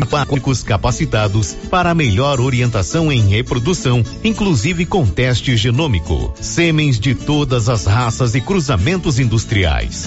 [0.00, 7.86] farmacêuticos capacitados para melhor orientação em reprodução, inclusive com teste genômico, semens de todas as
[7.86, 10.06] raças e cruzamentos industriais.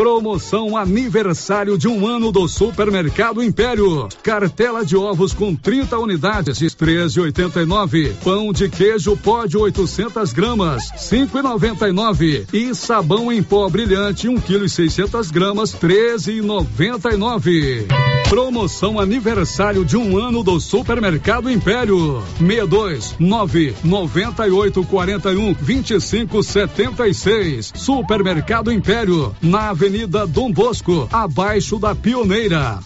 [0.00, 4.08] Promoção aniversário de um ano do Supermercado Império.
[4.22, 8.14] Cartela de ovos com 30 unidades, 13,89.
[8.24, 12.46] Pão de queijo pó de 800 gramas, 5,99.
[12.50, 17.86] E sabão em pó brilhante, 1 kg e 600 gramas, 13,99.
[18.30, 22.22] Promoção aniversário de um ano do Supermercado Império.
[22.38, 27.72] 62 9 98 41 25 76.
[27.74, 32.78] Supermercado Império, na Avenida Avenida Dom Bosco, abaixo da Pioneira.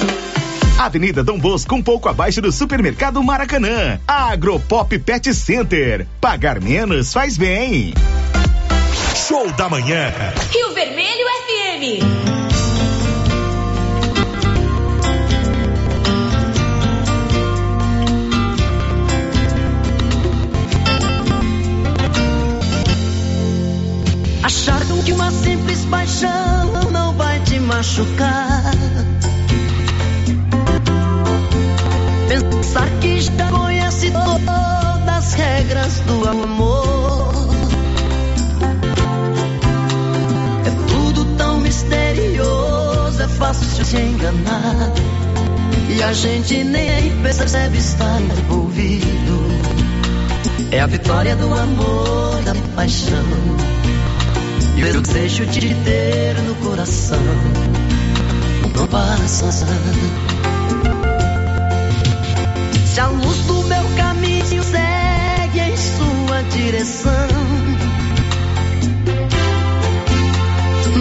[0.78, 3.98] Avenida Dom Bosco, um pouco abaixo do Supermercado Maracanã.
[4.06, 6.06] Agropop Pet Center.
[6.20, 7.94] Pagar menos faz bem.
[9.27, 10.12] Show da manhã.
[10.52, 12.36] Rio Vermelho FM.
[24.46, 28.62] Acharam que uma simples paixão não vai te machucar.
[32.29, 37.35] Pensar que já conhece todas as regras do amor.
[40.64, 44.92] É tudo tão misterioso, é fácil se enganar.
[45.89, 49.45] E a gente nem percebe estar envolvido.
[50.70, 53.67] É a vitória do amor, da paixão.
[54.79, 57.19] O desejo de te ter no coração
[58.77, 59.51] não passa.
[62.86, 67.13] Se a luz do meu caminho segue em sua direção,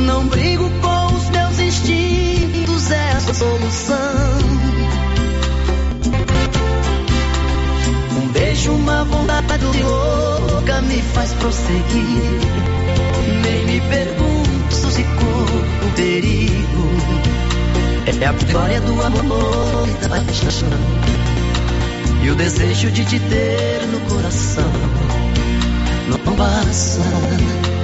[0.06, 3.98] não brigo com os meus instintos, é a solução.
[8.18, 12.85] Um beijo, uma vontade louca me faz prosseguir.
[13.44, 16.56] Nem me pergunto se corro perigo.
[18.06, 20.70] É a vitória do amor e da paixão.
[22.24, 24.72] E o desejo de te ter no coração
[26.08, 27.75] não passa.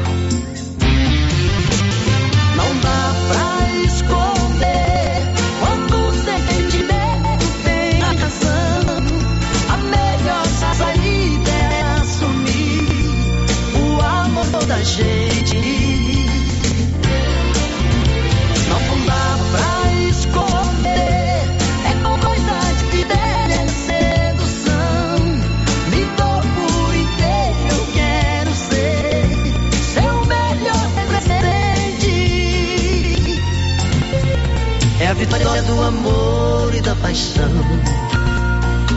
[35.91, 37.51] Amor e da paixão.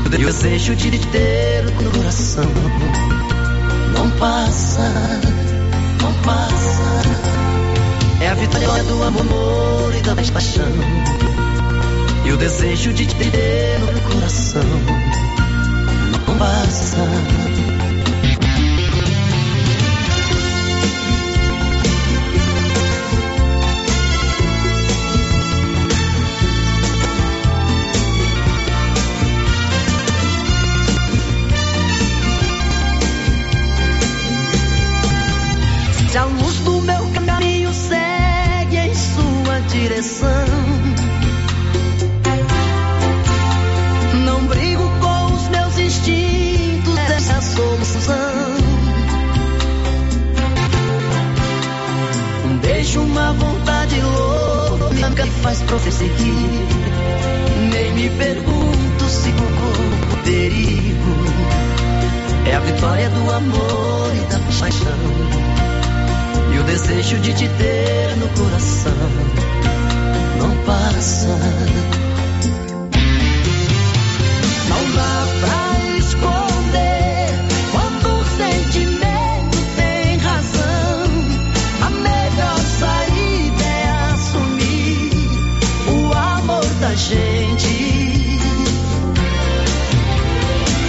[0.05, 2.45] O desejo de te ter no coração
[3.93, 4.83] não passa,
[6.01, 7.03] não passa.
[8.21, 10.73] É a vitória do amor e da paixão.
[12.25, 14.63] E o desejo de te ter no coração
[16.27, 17.74] não passa.
[55.67, 56.35] Prosseguir.
[57.71, 61.15] Nem me pergunto se corro perigo.
[62.47, 64.99] É a vitória do amor e da paixão.
[66.55, 68.93] E o desejo de te ter no coração
[70.39, 71.29] não passa.
[87.05, 88.41] Gente.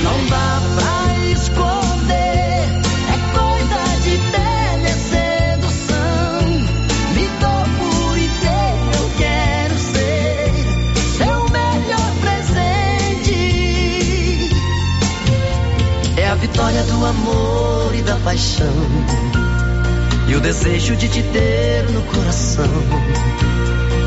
[0.04, 2.70] Não dá pra esconder,
[3.12, 4.18] é coisa de
[5.52, 5.92] telesedução.
[7.14, 10.54] Me dou por inteiro, eu quero ser
[11.18, 13.42] seu melhor presente.
[16.18, 18.74] É a vitória do amor e da paixão.
[20.28, 22.66] E o desejo de te ter no coração.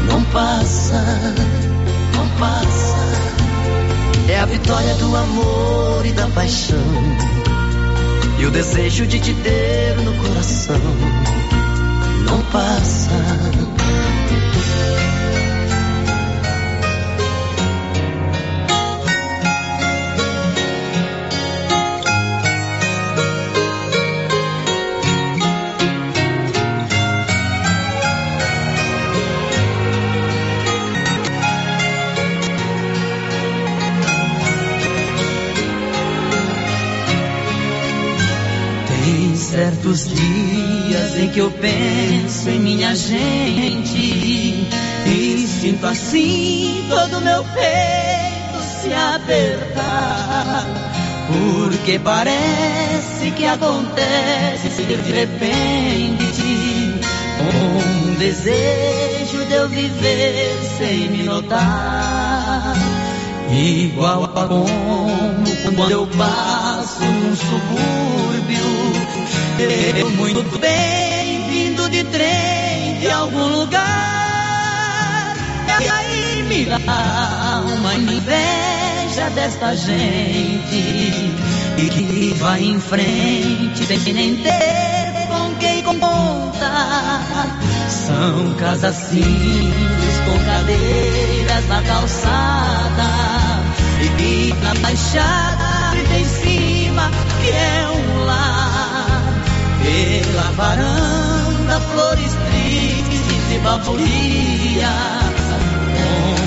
[0.06, 1.47] Não passa, não passa.
[4.38, 6.79] É a vitória do amor e da paixão.
[8.38, 10.81] E o desejo de te ter no coração.
[12.25, 13.11] Não passa.
[39.88, 44.67] Certos dias em que eu penso em minha gente
[45.06, 50.67] e sinto assim todo meu peito se apertar.
[51.26, 57.00] Porque parece que acontece de repente
[57.41, 62.75] um desejo de eu viver sem me notar.
[63.50, 66.57] Igual a como quando eu passo
[69.60, 75.34] Eu muito bem vindo de trem de algum lugar.
[75.81, 81.32] E aí me dá uma inveja desta gente.
[81.76, 87.58] E que vai em frente sem nem ter com quem contar.
[87.88, 93.08] São casas simples com cadeiras na calçada.
[94.20, 97.10] E na baixada em cima
[97.43, 98.27] que é um.
[99.88, 104.85] Pela varanda, flores tristes e balburias.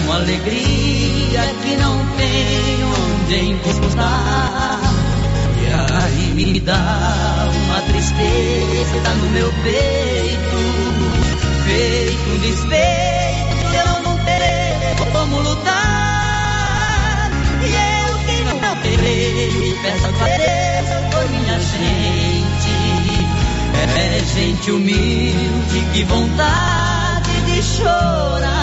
[0.06, 4.80] Com alegria que não tem onde encostar.
[5.58, 10.60] E aí me dá uma tristeza no meu peito.
[11.66, 17.32] Feito um despeito, eu não terei como lutar.
[17.64, 22.71] E eu que não terei, peço a Deus por minha gente.
[23.84, 28.62] É gente humilde, que vontade de chorar.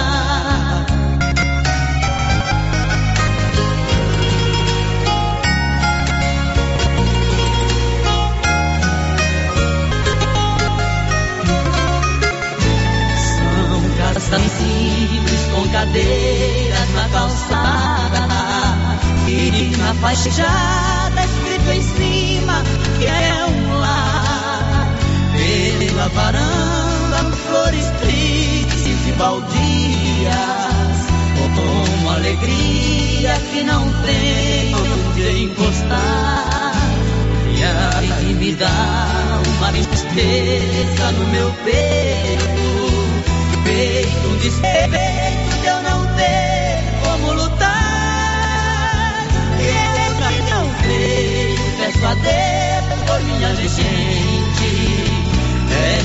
[14.28, 18.28] São simples com cadeiras na calçada
[19.26, 22.62] e na fachada escrito em cima
[22.98, 23.57] que é um.
[26.14, 26.98] Varanda
[27.48, 29.48] flores tristes e baldias.
[31.54, 36.72] Com alegria que não tem onde encostar.
[37.56, 42.68] E aí me dá uma tristeza no meu peito.
[43.64, 47.68] Peito um despeito de eu não ter como lutar.
[49.58, 49.66] E
[50.06, 55.27] eu que não sei, peço a Deus por minha gente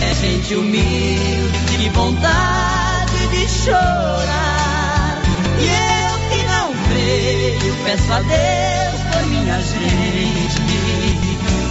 [0.02, 5.22] É gente humilde, de vontade de chorar
[5.60, 10.64] E eu que não creio, peço a Deus por minha gente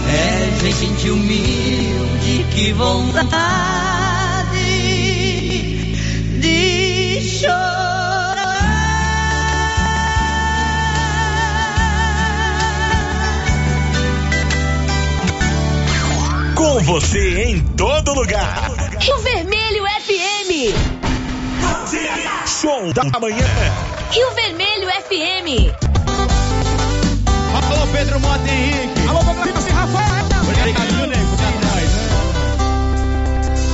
[0.09, 3.23] É gente humilde, que vontade
[6.41, 7.82] de chorar.
[16.73, 18.71] Com você em todo lugar.
[18.99, 20.73] Rio Vermelho FM.
[22.49, 23.45] Show da manhã.
[24.11, 25.71] Rio Vermelho FM.
[27.55, 29.07] Alô, Pedro Mota Henrique.
[29.07, 30.25] Alô, Douglas Rafael.
[30.65, 30.79] Nego.
[30.79, 31.32] Tá atrás, né?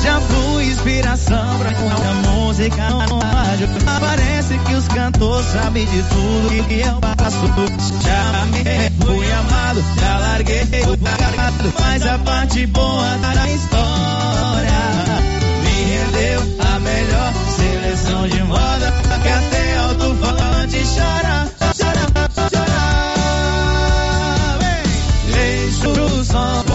[0.09, 3.69] Já fui inspiração pra a música no rádio.
[4.00, 7.47] Parece que os cantores sabem de tudo que eu passo.
[8.03, 8.65] Já me
[9.05, 11.75] fui amado, já larguei o pagado.
[11.79, 14.81] Mas a parte boa da história
[15.62, 18.95] me rendeu a melhor seleção de moda.
[19.23, 22.07] Que até alto-falante chora, chora,
[22.49, 22.79] chora.
[25.35, 26.68] Deixa o som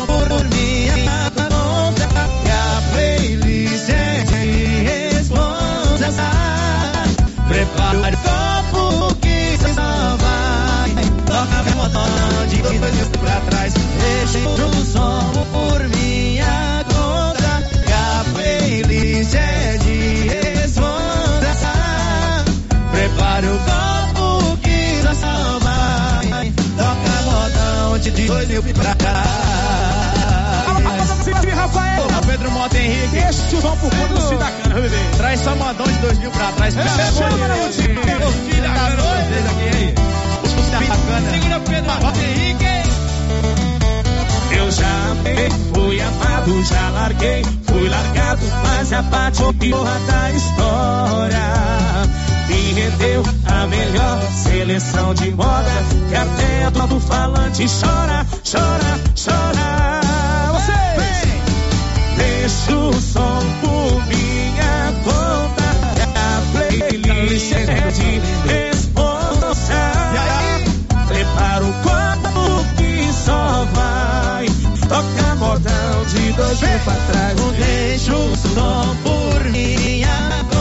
[12.72, 13.74] de dois pra trás.
[13.74, 17.64] Deixa o som por minha conta.
[17.86, 21.74] Que a playlist é de responsa.
[22.92, 26.52] Prepara o copo que só vai.
[26.78, 29.44] Toca modão de dois mil pra trás.
[31.56, 32.08] Rafael!
[32.08, 33.20] Ô, Pedro Mota Henrique.
[33.56, 34.98] O som por conta do Cidacana, bebê.
[35.18, 36.74] Traz só modão de dois mil pra trás.
[36.74, 38.02] Chama na música.
[38.52, 39.96] Cidacana, vocês aqui aí.
[40.74, 41.32] O Cidacana.
[41.32, 42.66] Segura Pedro Henrique.
[44.58, 51.40] Eu já amei, fui amado, já larguei, fui largado, mas a parte pior da história
[52.48, 55.72] me rendeu a melhor seleção de moda
[56.10, 60.02] que até todo falante chora, chora, chora.
[60.54, 61.28] Vocês,
[62.18, 63.73] deixa o som
[76.54, 77.40] modão de dois mil pra trás.
[77.40, 80.53] O som por minha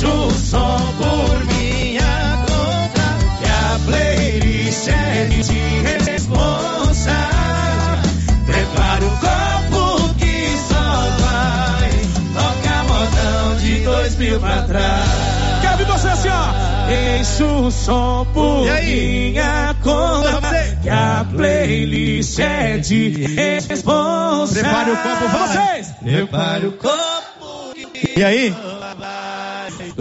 [0.00, 3.18] Deixa o som por minha conta.
[3.38, 7.10] que a playlist é de responsa.
[8.46, 11.90] Prepara o copo que só vai
[12.32, 15.60] tocar modão de dois mil pra trás.
[15.60, 16.86] Quero ver você assim, ó.
[16.86, 20.78] Deixa o som por minha conta.
[20.82, 24.60] Que a playlist é de responsa.
[24.60, 25.48] Prepare o copo, vai.
[25.48, 25.94] Vocês.
[26.02, 27.74] Prepare o copo.
[28.16, 28.54] E aí?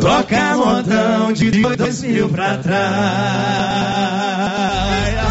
[0.01, 2.79] Toca modão de dois mil pra trás.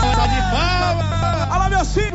[0.01, 1.49] Salve de palmas.
[1.51, 2.09] Olha lá, meu filho.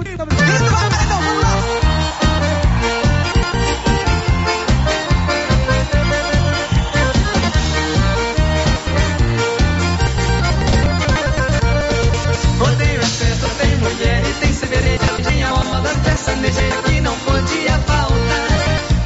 [12.61, 15.29] Odeio excesso, tem mulher e tem cerveja.
[15.29, 18.47] Tinha moda sertaneja que não podia faltar.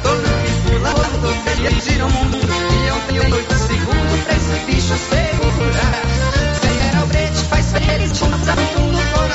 [0.02, 2.37] Todo me pula, rodoviia e gira o mundo.
[3.26, 6.02] Noito segundos pra esse bicho segurar.
[6.60, 9.27] Federal Brete faz feliz, um aluno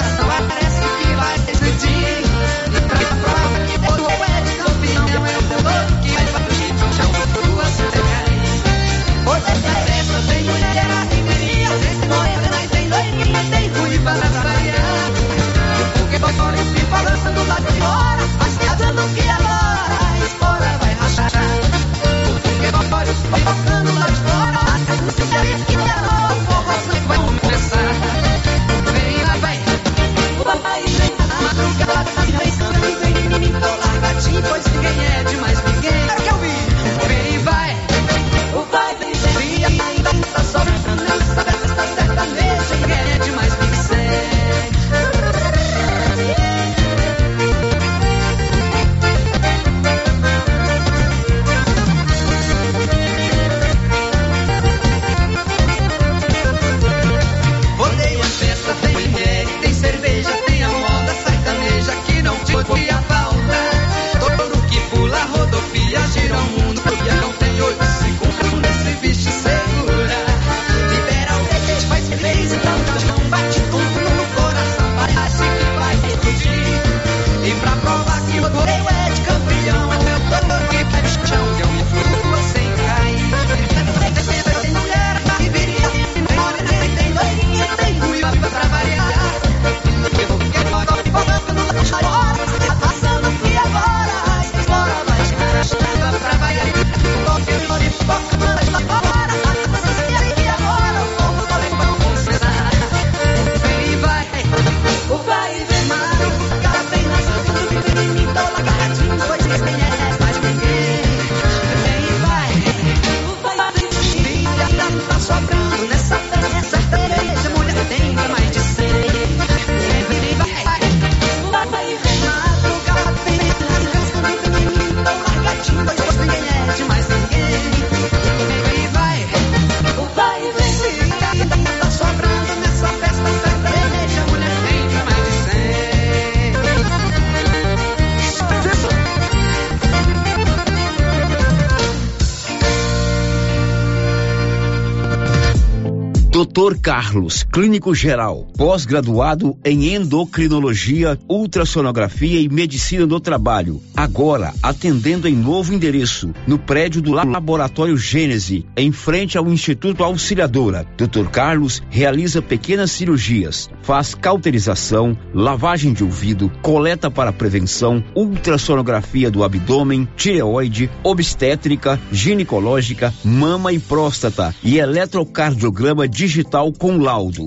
[146.63, 146.77] Dr.
[146.79, 153.82] Carlos, clínico geral, pós-graduado em endocrinologia, ultrassonografia e medicina do trabalho.
[153.93, 160.88] Agora atendendo em novo endereço, no prédio do Laboratório Gênese, em frente ao Instituto Auxiliadora.
[160.96, 161.27] Dr.
[161.29, 170.08] Carlos realiza pequenas cirurgias, faz cauterização, lavagem de ouvido, coleta para prevenção, ultrassonografia do abdômen,
[170.16, 177.46] tireoide, obstétrica, ginecológica, mama e próstata e eletrocardiograma digital com laudo.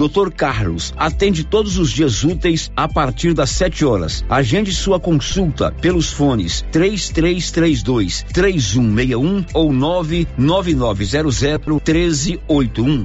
[0.00, 0.30] Dr.
[0.34, 4.24] Carlos atende todos os dias úteis a partir das 7 horas.
[4.30, 13.04] Agende sua consulta pelos fones 3332 3161 ou 99900 1381.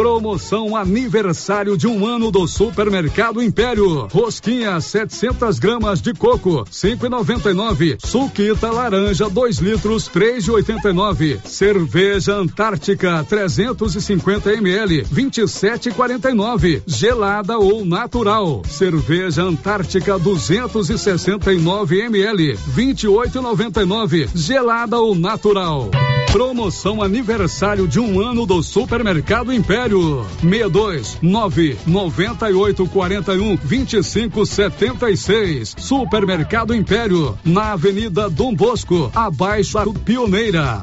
[0.00, 4.08] Promoção aniversário de um ano do Supermercado Império.
[4.10, 7.98] Rosquinha 700 gramas de coco, 5,99.
[8.02, 11.38] Suquita laranja 2 litros, 3,89.
[11.44, 16.82] Cerveja Antártica 350 ml, 27,49.
[16.86, 18.62] Gelada ou natural.
[18.66, 24.30] Cerveja Antártica 269 ml, 28,99.
[24.34, 25.90] Gelada ou natural.
[26.32, 29.89] Promoção aniversário de um ano do Supermercado Império.
[29.90, 35.74] 62 9 98 41 25 76.
[35.78, 40.82] Supermercado Império, na Avenida Dom Bosco, abaixo da Pioneira.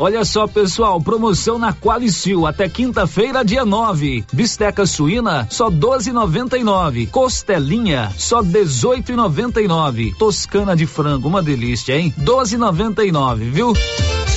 [0.00, 4.24] Olha só, pessoal, promoção na Qualicil até quinta-feira, dia 9.
[4.32, 7.08] Bisteca suína só 12,99.
[7.10, 10.16] Costelinha só 18,99.
[10.16, 12.12] Toscana de frango, uma delícia, hein?
[12.20, 13.72] 12,99, viu?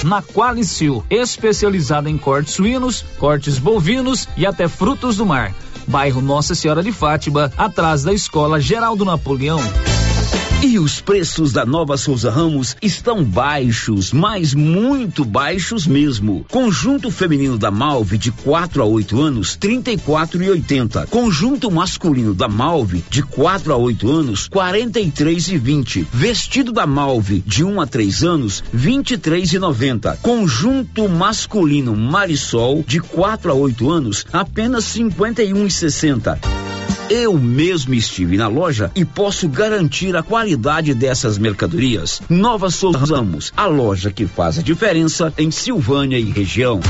[0.03, 5.53] Na Qualicil, especializada em cortes suínos, cortes bovinos e até frutos do mar.
[5.87, 9.59] Bairro Nossa Senhora de Fátima, atrás da Escola Geraldo Napoleão.
[10.63, 16.43] E os preços da Nova Souza Ramos estão baixos, mas muito baixos mesmo.
[16.49, 21.05] Conjunto feminino da Malve de 4 a 8 anos, 34 e 80.
[21.07, 26.07] Conjunto masculino da Malve de 4 a 8 anos, 43 e 20.
[26.11, 30.17] Vestido da Malve de 1 a 3 anos, 23 e 90.
[30.23, 36.66] Conjunto masculino Marisol de 4 a 8 anos, apenas 51 e 60.
[37.09, 42.21] Eu mesmo estive na loja e posso garantir a qualidade dessas mercadorias.
[42.29, 46.81] Nova Souza Ramos, a loja que faz a diferença em Silvânia e região.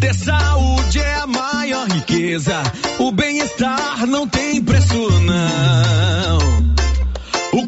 [0.00, 2.62] Ter saúde é a maior riqueza.
[3.00, 6.38] O bem-estar não tem preço, não.
[7.52, 7.66] O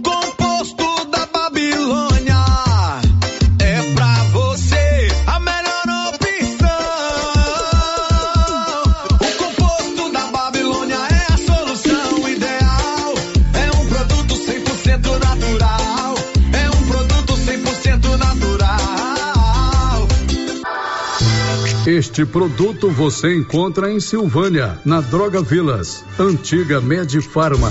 [22.12, 27.70] Este produto você encontra em Silvânia, na Droga Vilas, antiga Medifarma.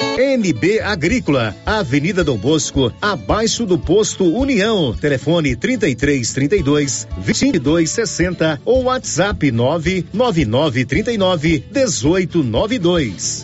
[0.17, 4.95] NB Agrícola, Avenida Dom Bosco, abaixo do posto União.
[4.99, 13.43] Telefone 33 32 22 60 ou WhatsApp 999 39 18 92.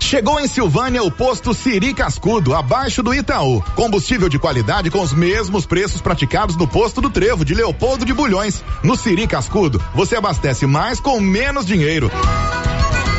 [0.00, 3.62] Chegou em Silvânia o posto Siri Cascudo, abaixo do Itaú.
[3.76, 8.12] Combustível de qualidade com os mesmos preços praticados no posto do Trevo de Leopoldo de
[8.12, 8.60] Bulhões.
[8.82, 12.10] No Siri Cascudo, você abastece mais com menos dinheiro.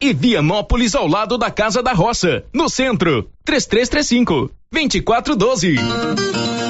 [0.00, 3.30] e Vianópolis ao lado da Casa da Roça, no centro.
[3.44, 6.69] 3335 2412.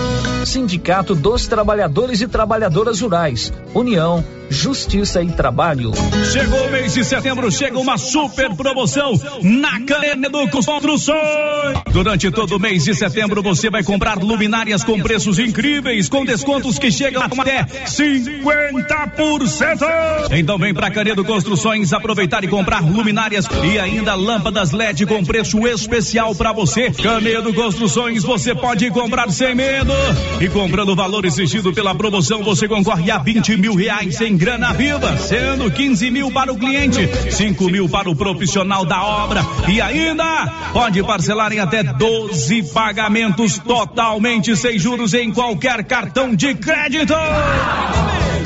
[0.45, 5.93] Sindicato dos Trabalhadores e Trabalhadoras Rurais, União, Justiça e Trabalho.
[6.29, 11.79] Chegou o mês de setembro, chega uma super promoção na Canedo Construções.
[11.91, 16.77] Durante todo o mês de setembro você vai comprar luminárias com preços incríveis, com descontos
[16.77, 20.31] que chegam até 50%.
[20.31, 25.65] Então vem pra Canedo Construções aproveitar e comprar luminárias e ainda lâmpadas LED com preço
[25.65, 26.91] especial para você.
[26.91, 29.93] Canedo Construções você pode comprar sem medo.
[30.39, 34.73] E comprando o valor exigido pela promoção, você concorre a 20 mil reais em grana
[34.73, 39.79] viva, sendo 15 mil para o cliente, 5 mil para o profissional da obra e
[39.79, 47.13] ainda pode parcelar em até 12 pagamentos totalmente sem juros em qualquer cartão de crédito.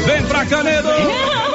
[0.05, 1.54] Vem pra Canedo!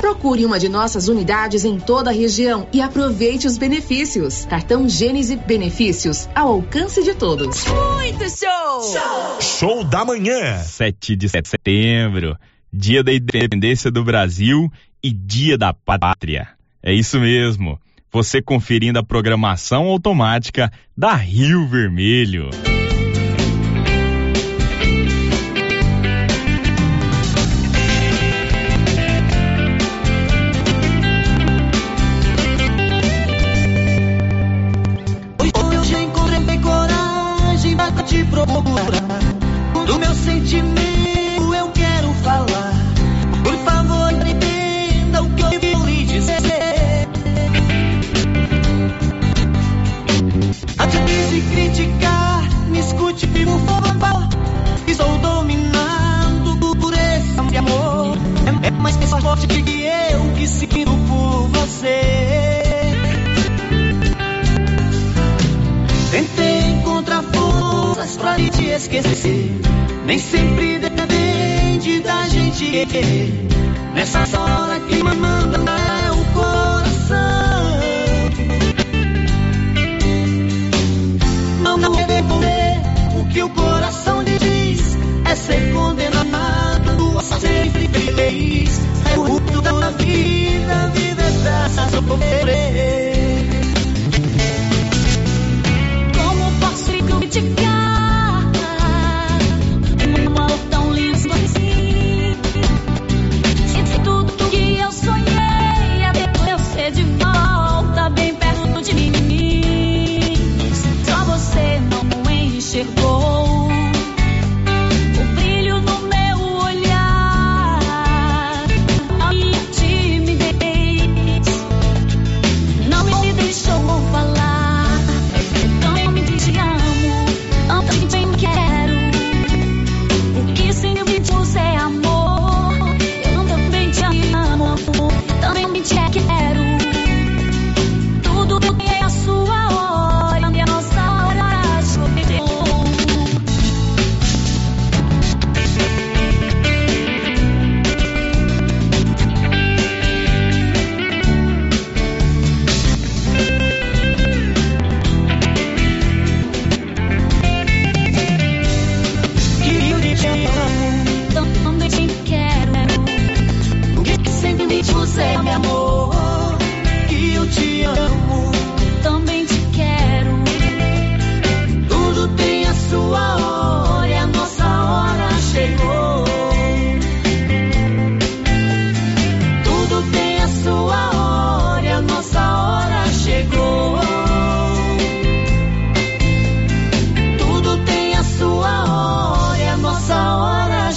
[0.00, 4.44] Procure uma de nossas unidades em toda a região e aproveite os benefícios.
[4.46, 7.64] Cartão Gênese Benefícios ao alcance de todos.
[7.64, 8.92] Muito show!
[8.92, 10.58] Show, show da manhã.
[10.58, 12.36] 7 de setembro,
[12.72, 14.70] dia da independência do Brasil
[15.02, 16.48] e dia da pátria.
[16.82, 17.78] É isso mesmo.
[18.12, 22.50] Você conferindo a programação automática da Rio Vermelho.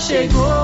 [0.10, 0.59] chegou.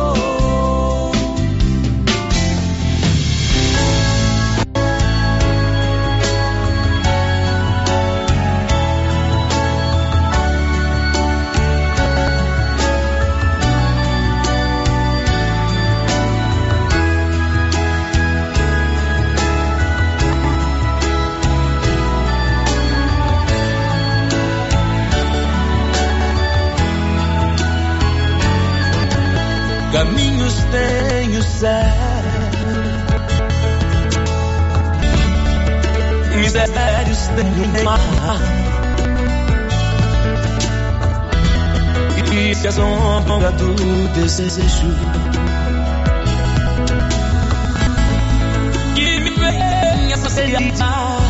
[44.25, 44.87] desejo.
[48.95, 51.21] Que me venha facilitar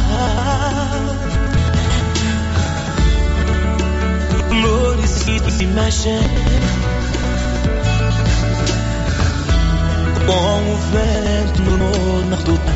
[4.50, 6.20] flores e se mexem
[10.26, 12.75] com o vento no norte do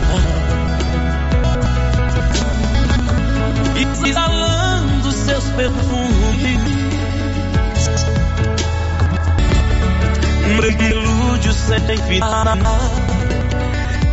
[11.70, 12.26] você tem vida.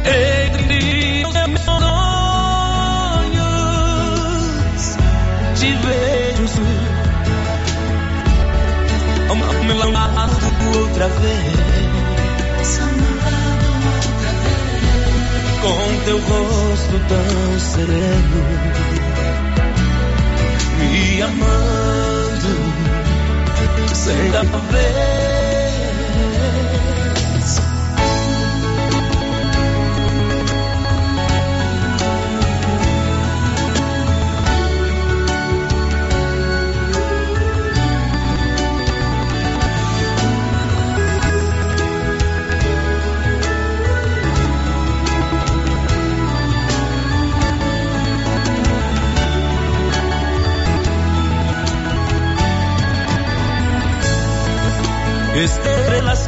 [0.04, 1.86] Entre os meus sonhos,
[5.54, 6.44] te vejo
[9.30, 10.36] ao meu amado
[10.78, 12.80] outra vez.
[15.62, 18.44] Com teu rosto tão sereno,
[20.78, 22.54] me amando
[23.94, 25.56] sem dar pra ver.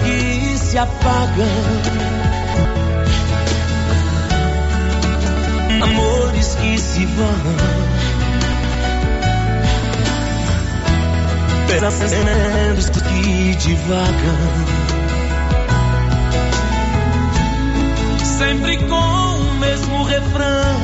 [0.09, 1.47] que se apagam,
[5.83, 7.89] amores que se vão.
[11.99, 14.39] pensamentos que divagam.
[18.39, 20.81] Sempre com o mesmo refrão.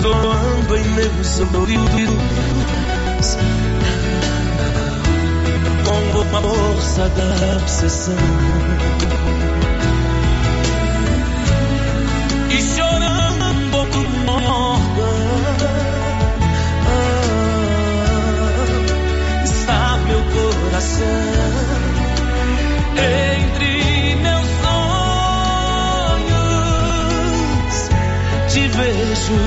[0.00, 1.24] Soando em meu
[1.58, 2.99] ouvidos.
[7.00, 8.14] Força da obsessão.
[12.50, 13.44] E chorando
[14.26, 15.08] morta,
[16.86, 17.00] ah,
[19.44, 21.06] está meu coração
[22.96, 26.28] entre meus sonhos.
[28.52, 29.40] Te vejo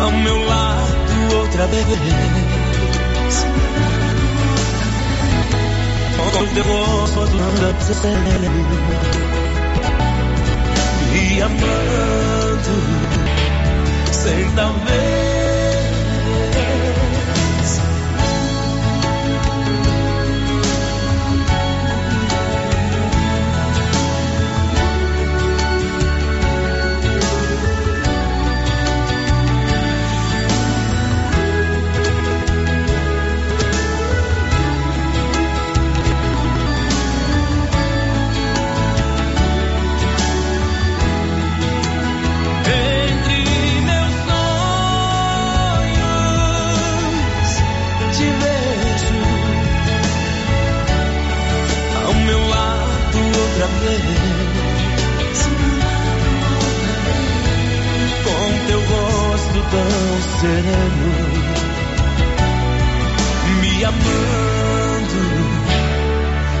[0.00, 2.43] ao meu lado outra vez.
[6.54, 7.20] Teu rosto
[11.12, 12.74] e amando
[14.12, 14.48] sem
[53.84, 55.40] vez,
[58.24, 59.90] com teu rosto tão
[60.40, 61.10] sereno,
[63.60, 65.22] me amando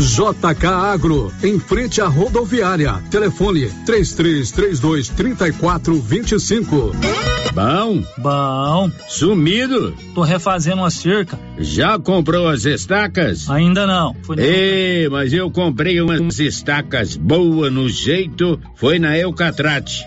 [0.00, 3.02] JK Agro, em frente à rodoviária.
[3.10, 6.92] Telefone 3332 3425.
[7.52, 8.04] Bom?
[8.16, 8.90] Bom.
[9.08, 9.92] Sumido?
[10.14, 11.38] Tô refazendo uma cerca.
[11.58, 13.50] Já comprou as estacas?
[13.50, 14.14] Ainda não.
[14.36, 20.06] Ei, mas eu comprei umas estacas boas no jeito, foi na Eucatrate.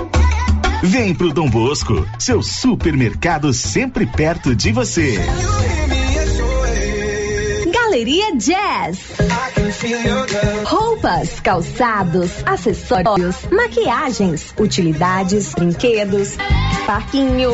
[0.83, 5.15] Vem pro Dom Bosco, seu supermercado sempre perto de você.
[7.71, 8.99] Galeria Jazz.
[10.65, 16.29] Roupas, calçados, acessórios, maquiagens, utilidades, brinquedos,
[16.87, 17.53] parquinho.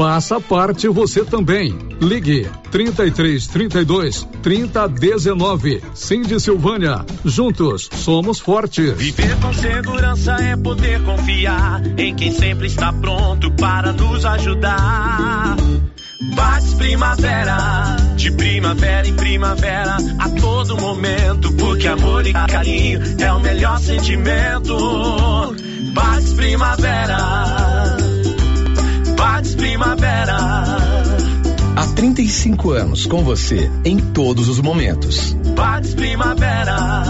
[0.00, 1.78] Faça parte você também.
[2.00, 5.82] Ligue 33 32 30 19.
[5.92, 7.04] Cindy Silvânia.
[7.22, 8.94] Juntos somos fortes.
[8.94, 15.56] Viver com segurança é poder confiar em quem sempre está pronto para nos ajudar.
[16.34, 23.40] Bates Primavera, de primavera em primavera, a todo momento, porque amor e carinho é o
[23.40, 25.54] melhor sentimento.
[25.92, 27.89] Bates Primavera,
[29.60, 30.38] Primavera.
[31.76, 35.34] Há 35 anos com você em todos os momentos.
[35.54, 37.09] Bates Primavera.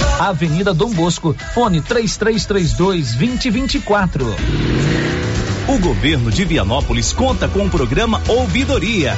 [0.27, 4.35] Avenida Dom Bosco, fone 3332 2024.
[5.67, 9.17] O governo de Vianópolis conta com o programa Ouvidoria.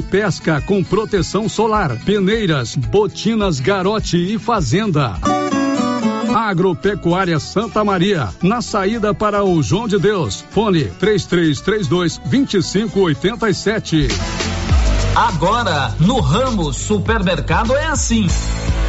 [0.00, 5.14] pesca com proteção solar, peneiras, botinas Garote e Fazenda.
[6.34, 10.44] Agropecuária Santa Maria, na saída para o João de Deus.
[10.50, 14.08] Fone 3332 2587.
[15.14, 18.26] Agora, no Ramos Supermercado é assim.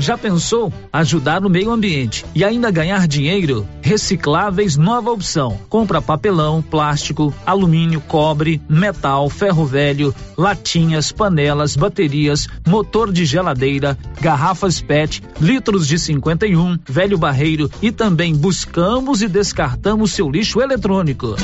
[0.00, 3.66] Já pensou ajudar o meio ambiente e ainda ganhar dinheiro?
[3.80, 5.58] Recicláveis nova opção.
[5.68, 14.80] Compra papelão, plástico, alumínio, cobre, metal, ferro velho, latinhas, panelas, baterias, motor de geladeira, garrafas
[14.80, 21.36] PET, litros de 51, velho barreiro e também buscamos e descartamos seu lixo eletrônico.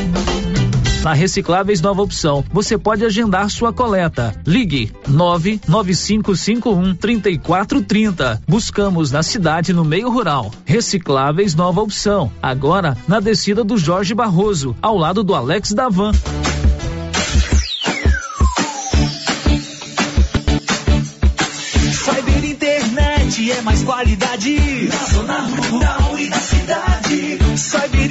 [1.03, 4.34] Na Recicláveis Nova Opção, você pode agendar sua coleta.
[4.44, 8.42] Ligue 99551 3430.
[8.49, 10.51] Buscamos na cidade no meio rural.
[10.64, 12.32] Recicláveis Nova Opção.
[12.42, 16.11] Agora na descida do Jorge Barroso, ao lado do Alex Davan.
[21.92, 25.40] Cyber Internet é mais qualidade na zona
[25.70, 27.38] rural e na cidade.
[27.57, 28.11] Cyber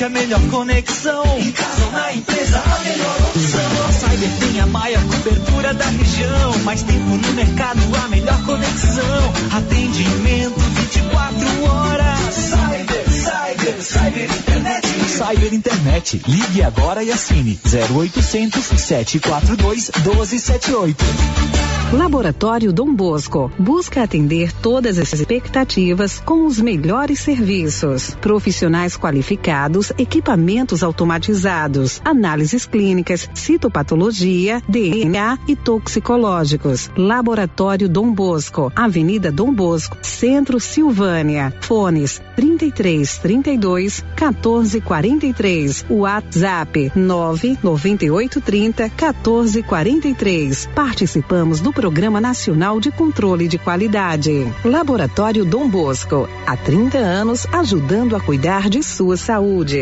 [0.00, 1.22] É a melhor conexão.
[1.38, 3.86] Em casa ou na empresa, a melhor opção.
[3.86, 6.58] A Cyber tem a maior cobertura da região.
[6.64, 9.32] Mais tempo no mercado, a melhor conexão.
[9.52, 12.34] Atendimento 24 horas.
[12.34, 14.79] Cyber, Cyber, Cyber Internet.
[15.10, 16.22] Cyber Internet.
[16.26, 21.50] Ligue agora e assine 0800 742 1278.
[21.92, 28.16] Laboratório Dom Bosco busca atender todas as expectativas com os melhores serviços.
[28.20, 36.88] Profissionais qualificados, equipamentos automatizados, análises clínicas, citopatologia, DNA e toxicológicos.
[36.96, 41.52] Laboratório Dom Bosco, Avenida Dom Bosco, Centro Silvânia.
[41.60, 45.86] Fones 33 32 14 43.
[45.88, 50.68] WhatsApp 998 30 14 43.
[50.74, 54.46] Participamos do Programa Nacional de Controle de Qualidade.
[54.62, 59.80] Laboratório Dom Bosco, há 30 anos ajudando a cuidar de sua saúde.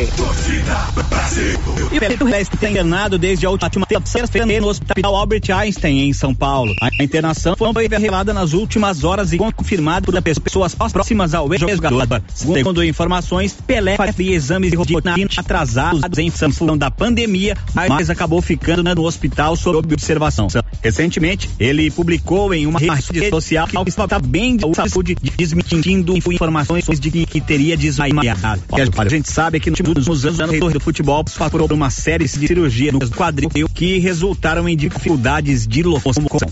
[1.99, 6.73] Pedro Reis está internado desde a última terça-feira no Hospital Albert Einstein, em São Paulo.
[6.81, 12.23] A internação foi revelada nas últimas horas e confirmada por pessoas próximas ao ex-jogador.
[12.33, 18.95] Segundo informações, Pelé fazia exames de rotina atrasados em função da pandemia, mas acabou ficando
[18.95, 20.49] no hospital sob observação.
[20.83, 27.27] Recentemente, ele publicou em uma rede social que estava bem de saúde, desmentindo informações de
[27.27, 28.63] que teria desmaiado.
[28.97, 33.11] A gente sabe que nos anos do futebol passou por uma série de cirurgias no
[33.11, 36.51] quadril que resultaram em dificuldades de locomoção.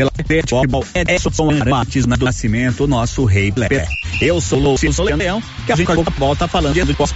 [0.00, 0.10] Lá,
[1.20, 3.52] futebol é batismo do nascimento, nosso rei.
[4.20, 7.14] Eu sou o Lúcio Leão, que a gente volta falando de esporte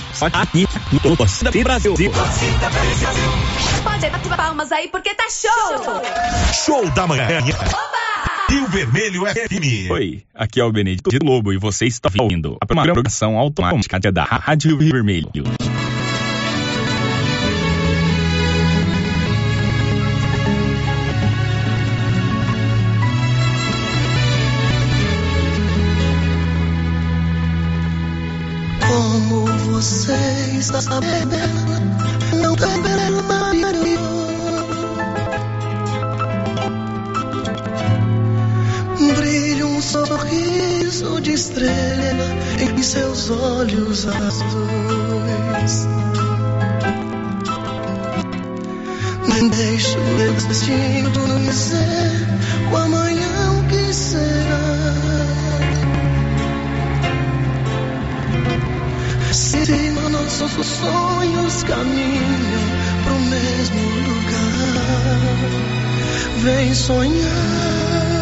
[0.54, 0.68] aqui
[1.02, 1.94] no Torcida Brasil.
[3.82, 6.02] Pode ativar palmas aí porque tá show!
[6.52, 7.40] Show da manhã.
[8.48, 9.90] Rio Vermelho FM.
[9.90, 14.76] Oi, aqui é o Benedito Lobo e você está ouvindo a programação automática da Rádio
[14.76, 15.32] Rio Vermelho.
[60.40, 62.64] Nossos sonhos caminham
[63.04, 65.20] pro mesmo lugar,
[66.42, 68.13] vem sonhar.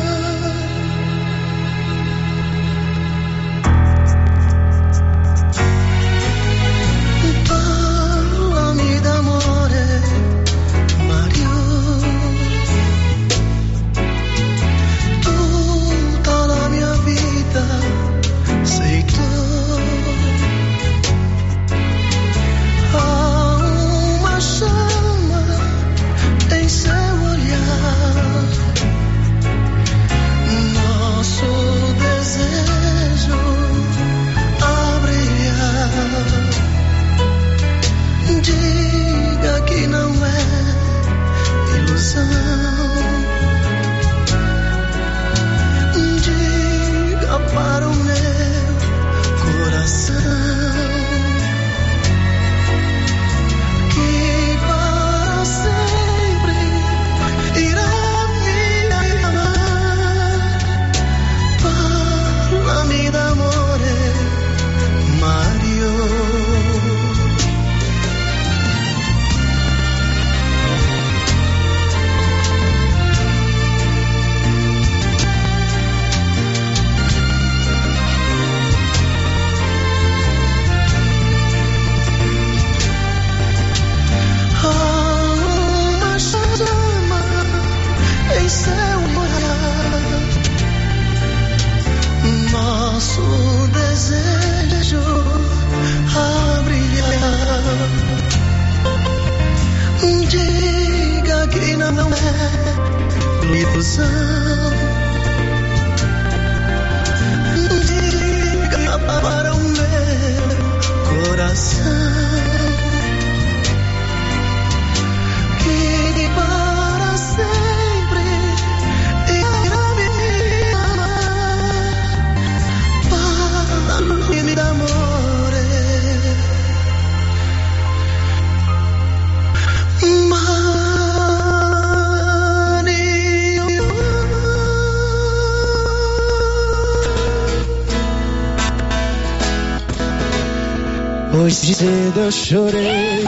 [142.43, 143.25] Chorei,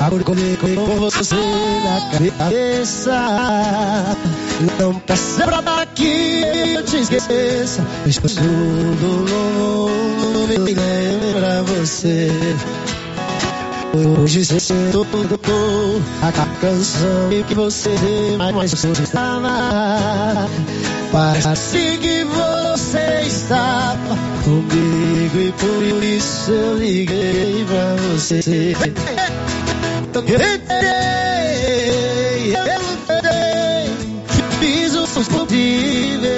[0.00, 1.34] acordei com você
[1.84, 4.16] na cabeça.
[4.78, 6.42] Não peça pra daqui
[6.76, 9.26] eu te esqueça, pois tudo
[9.58, 12.30] novo me lembra você.
[13.94, 17.90] Hoje cedo tocou a canção que você
[18.38, 20.48] mais gostava.
[21.10, 22.61] Parece que você
[22.98, 28.40] estava comigo e por isso eu liguei pra você.
[30.14, 30.36] Eu tentei,
[32.54, 33.90] eu tentei,
[34.60, 36.30] fiz o possível.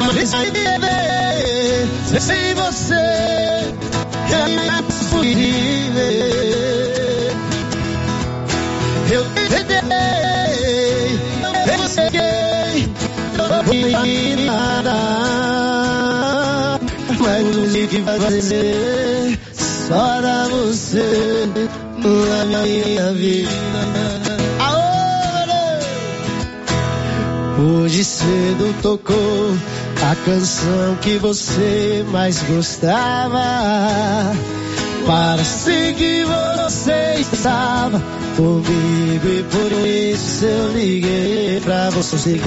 [0.00, 1.00] Mas viver
[2.20, 3.78] sem você é
[4.78, 6.49] impossível.
[14.44, 14.94] Nada.
[17.20, 21.48] Mas o que fazer só dá você
[22.50, 23.50] na minha vida.
[27.60, 29.54] Hoje cedo tocou
[30.02, 34.32] a canção que você mais gostava.
[35.06, 38.00] Para seguir você estava
[38.36, 42.40] comigo e por isso eu liguei pra você.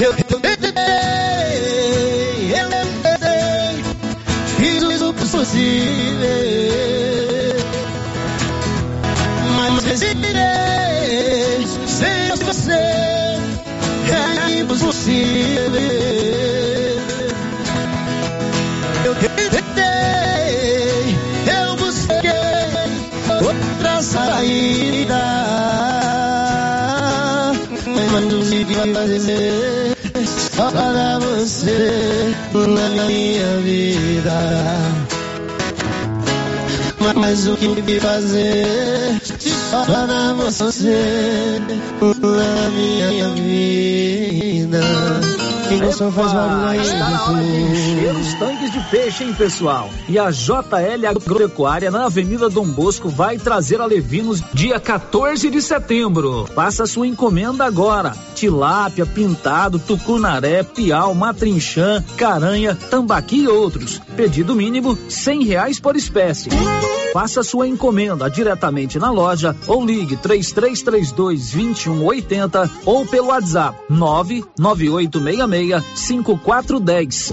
[0.00, 0.62] Eu tentei,
[2.52, 3.84] eu tentei,
[4.58, 5.46] fiz o possível,
[9.56, 16.45] mas resistirei sem você é impossível.
[23.96, 25.22] Outra saída,
[27.86, 29.96] não consegui fazer
[30.54, 34.32] só para você na minha vida.
[37.14, 39.20] Mas o que me fazer
[39.70, 41.60] só para você
[42.22, 44.80] na minha vida?
[45.80, 49.90] Gostou faz barulho aí, Está na hora de encher os tanques de peixe, hein, pessoal?
[50.08, 55.60] E a JL Agropecuária na Avenida Dom Bosco vai trazer a Levinos dia 14 de
[55.60, 56.46] setembro.
[56.54, 58.14] Faça sua encomenda agora.
[58.34, 64.00] Tilápia, pintado, tucunaré, piau, matrinchã, caranha, tambaqui e outros.
[64.16, 66.50] Pedido mínimo cem reais por espécie.
[67.12, 77.30] Faça sua encomenda diretamente na loja ou ligue 3332 2180 ou pelo WhatsApp 99866 5410.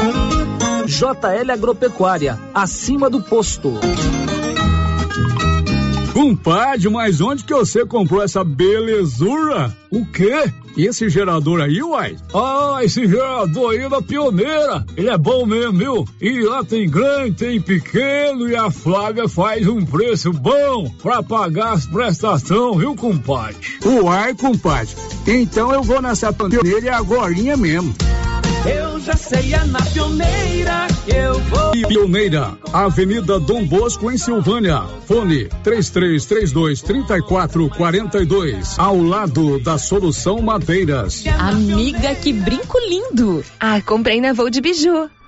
[0.85, 3.73] JL Agropecuária, acima do posto.
[6.13, 9.75] Compadre, mas onde que você comprou essa belezura?
[9.89, 10.53] O quê?
[10.77, 12.15] Esse gerador aí, uai?
[12.33, 14.85] Ah, esse gerador aí é da pioneira.
[14.95, 16.05] Ele é bom mesmo, viu?
[16.21, 21.73] E lá tem grande, tem pequeno e a Flávia faz um preço bom pra pagar
[21.73, 23.57] as prestações, viu, compadre?
[23.83, 24.95] Uai, compadre.
[25.25, 27.93] Então eu vou nessa pioneira agorinha mesmo.
[28.65, 31.71] Eu já sei, é na pioneira que eu vou.
[31.85, 34.83] Pioneira, Avenida Dom Bosco, em Silvânia.
[35.05, 38.79] Fone 3332 3442.
[38.79, 41.25] Ao lado da Solução Madeiras.
[41.37, 43.43] Amiga, que brinco lindo!
[43.59, 45.09] Ah, comprei na Voo de Biju.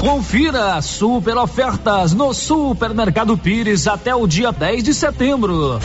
[0.00, 5.80] Confira super ofertas no Supermercado Pires até o dia 10 de setembro.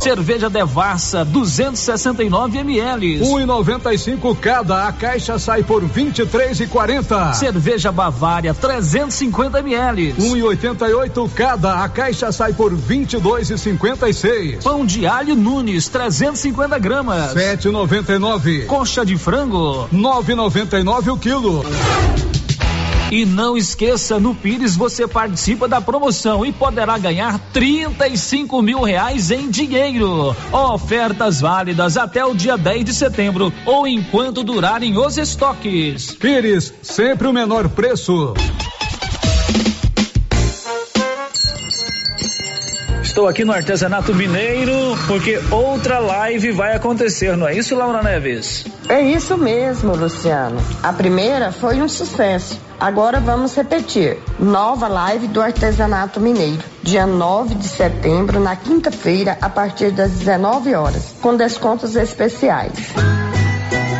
[0.00, 3.20] Cerveja Devassa 269 ml.
[3.20, 4.86] 1,95 cada.
[4.86, 7.32] A caixa sai por 23,40.
[7.34, 10.12] Cerveja Bavária 350 ml.
[10.12, 11.82] 1,88 cada.
[11.82, 14.62] A caixa sai por 22,56.
[14.62, 17.34] Pão de alho Nunes 350 gramas.
[17.34, 18.66] 7,99.
[18.66, 21.64] Coxa de frango 9,99 o quilo.
[23.10, 29.30] E não esqueça, no Pires você participa da promoção e poderá ganhar 35 mil reais
[29.30, 30.34] em dinheiro.
[30.52, 36.12] Ofertas válidas até o dia 10 de setembro ou enquanto durarem os estoques.
[36.14, 38.34] Pires, sempre o menor preço.
[43.14, 44.74] Estou aqui no Artesanato Mineiro
[45.06, 48.64] porque outra live vai acontecer, não é isso, Laura Neves?
[48.88, 50.60] É isso mesmo, Luciano.
[50.82, 52.60] A primeira foi um sucesso.
[52.80, 54.18] Agora vamos repetir.
[54.36, 60.74] Nova live do Artesanato Mineiro, dia 9 de setembro, na quinta-feira, a partir das 19
[60.74, 62.72] horas, com descontos especiais.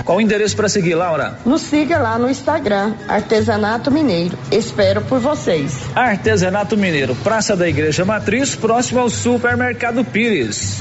[0.04, 1.38] Qual o endereço para seguir, Laura?
[1.44, 4.38] Nos siga lá no Instagram, Artesanato Mineiro.
[4.50, 5.80] Espero por vocês.
[5.94, 10.80] Artesanato Mineiro, Praça da Igreja Matriz, próximo ao Supermercado Pires.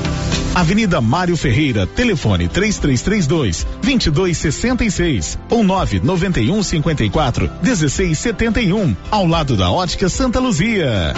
[0.53, 10.39] Avenida Mário Ferreira, telefone 3332 2266 ou 991 54 1671, ao lado da Ótica Santa
[10.39, 11.13] Luzia.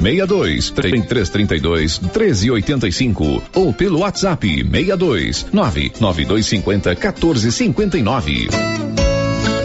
[0.00, 8.48] 62 3332 1385 ou pelo WhatsApp 62 99250 1459.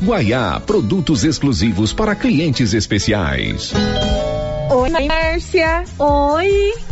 [0.04, 3.72] Guaiá, produtos exclusivos para clientes especiais.
[4.72, 5.84] Oi, Márcia.
[6.00, 6.91] Oi.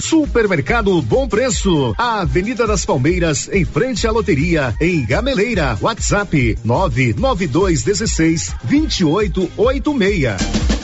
[0.00, 5.76] Supermercado Bom Preço, a Avenida das Palmeiras, em frente à loteria, em Gameleira.
[5.80, 10.78] WhatsApp 99216 2886.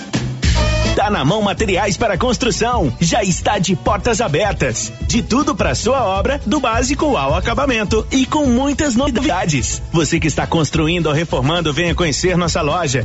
[0.95, 2.97] Tá na mão materiais para construção.
[3.01, 4.93] Já está de portas abertas.
[5.09, 9.83] De tudo para sua obra, do básico ao acabamento e com muitas novidades.
[9.93, 13.05] Você que está construindo ou reformando, venha conhecer nossa loja.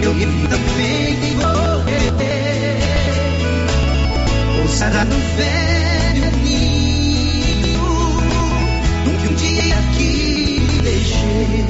[0.00, 2.78] eu vi também em você.
[4.58, 7.82] Pousada no velho ninho,
[9.20, 11.66] que um dia aqui deixei.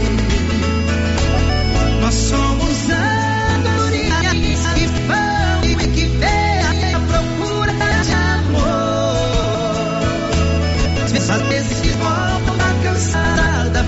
[2.02, 2.55] Nós somos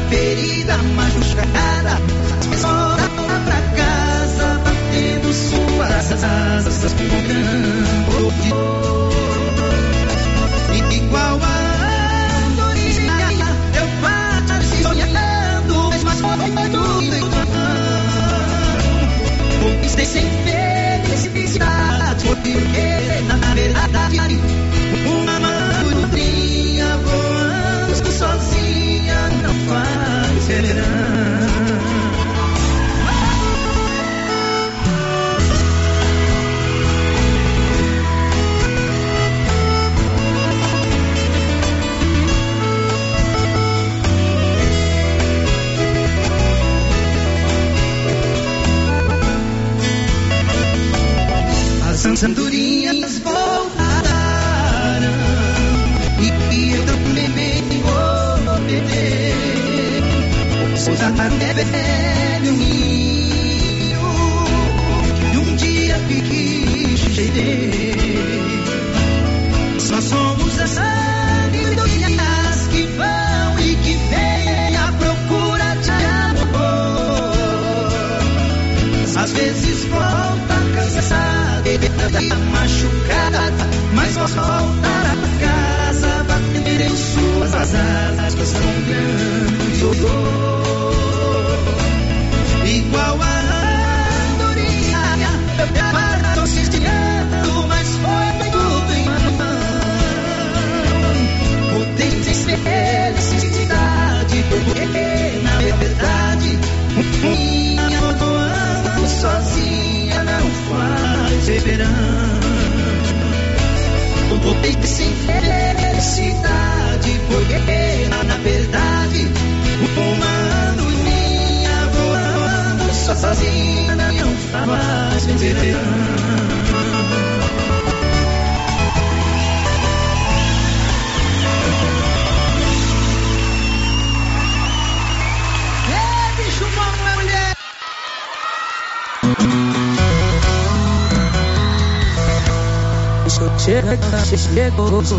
[0.09, 1.91] ferida, machucada.
[1.91, 2.28] Às vezes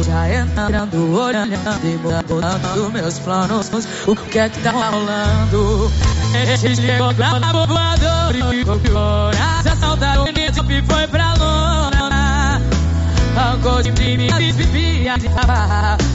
[0.03, 1.53] já entrando, olhando
[1.83, 3.69] e mudando meus planos.
[4.07, 5.91] O que é que tá rolando?
[6.33, 9.33] Ele chegou lá na voador e ficou pior.
[9.33, 12.61] Essa saudade me foi pra lona.
[13.35, 15.27] Rancor de minha vivia de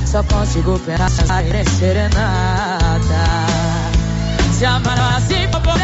[0.06, 2.98] Só consigo pensar em serenata
[4.52, 5.83] Se amar assim for poder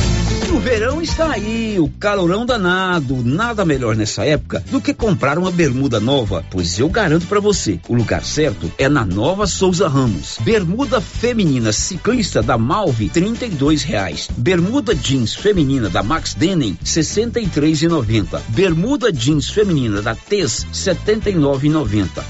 [0.51, 3.23] O verão está aí, o calorão danado.
[3.23, 7.79] Nada melhor nessa época do que comprar uma bermuda nova, pois eu garanto para você,
[7.87, 10.35] o lugar certo é na Nova Souza Ramos.
[10.41, 14.29] Bermuda feminina ciclista da Malve, trinta e reais.
[14.35, 17.49] Bermuda jeans feminina da Max Denim, sessenta e.
[18.49, 21.35] Bermuda jeans feminina da Tez, setenta e.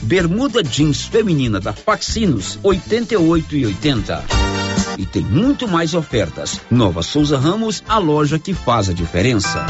[0.03, 3.17] Bermuda jeans feminina da Faxinos, oitenta e
[4.97, 5.01] e.
[5.03, 6.61] E tem muito mais ofertas.
[6.69, 9.65] Nova Souza Ramos, a loja que faz a diferença.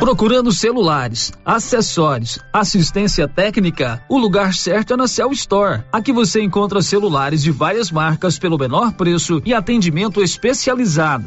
[0.00, 5.82] Procurando celulares, acessórios, assistência técnica, o lugar certo é na Cell Store.
[5.90, 11.26] Aqui você encontra celulares de várias marcas pelo menor preço e atendimento especializado.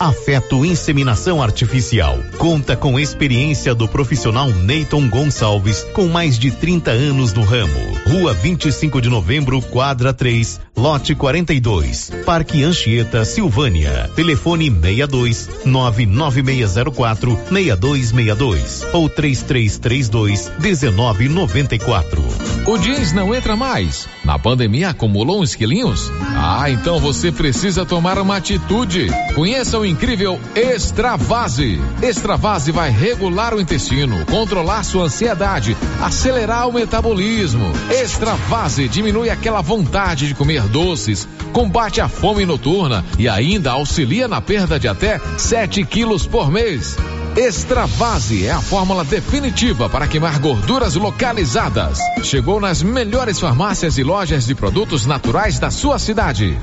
[0.00, 2.18] Afeto Inseminação Artificial.
[2.38, 7.78] Conta com experiência do profissional Neyton Gonçalves, com mais de 30 anos no ramo.
[8.08, 12.12] Rua 25 de Novembro, quadra 3, lote 42.
[12.24, 14.10] Parque Anchieta, Silvânia.
[14.16, 22.24] Telefone 62 99604 6262 ou 3332 1994.
[22.66, 24.08] O jeans não entra mais.
[24.24, 26.10] Na pandemia acumulou uns quilinhos?
[26.22, 29.08] Ah, então você precisa tomar uma atitude.
[29.34, 31.80] Conheça o incrível Extravase.
[32.02, 37.72] Extravase vai regular o intestino, controlar sua ansiedade, acelerar o metabolismo.
[37.90, 44.40] Extravase diminui aquela vontade de comer doces, combate a fome noturna e ainda auxilia na
[44.40, 46.96] perda de até 7 quilos por mês.
[47.36, 51.98] Extravase é a fórmula definitiva para queimar gorduras localizadas.
[52.22, 56.58] Chegou nas melhores farmácias e lojas de produtos naturais da sua cidade.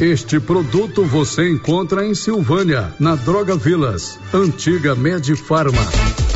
[0.00, 6.35] Este produto você encontra em Silvânia, na Droga Vilas, antiga Medifarma.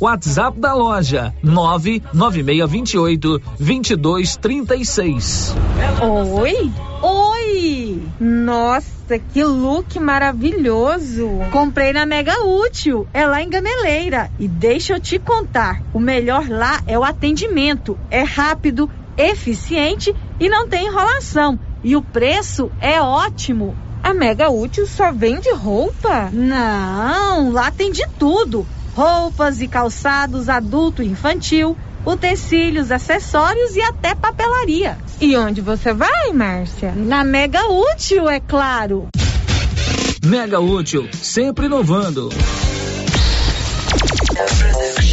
[0.00, 5.54] WhatsApp da loja: 99628 2236.
[6.00, 6.72] Oi?
[7.02, 8.02] Oi!
[8.20, 11.28] Nossa, que look maravilhoso!
[11.52, 14.30] Comprei na Mega Útil, é lá em Gameleira.
[14.38, 17.98] E deixa eu te contar: o melhor lá é o atendimento.
[18.10, 21.58] É rápido, eficiente e não tem enrolação.
[21.82, 23.76] E o preço é ótimo.
[24.02, 26.30] A Mega Útil só vende roupa?
[26.32, 28.66] Não, lá tem de tudo:
[28.98, 34.98] roupas e calçados adulto e infantil, utensílios, acessórios e até papelaria.
[35.20, 36.92] E onde você vai, Márcia?
[36.96, 39.06] Na Mega Útil, é claro.
[40.26, 42.28] Mega Útil, sempre inovando.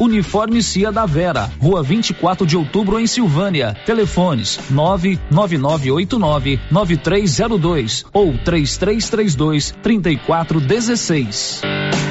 [0.00, 3.76] Uniforme Cia da Vera, Rua 24 de Outubro em Silvânia.
[3.86, 11.62] Telefones 99989 9302 ou 3332 3416.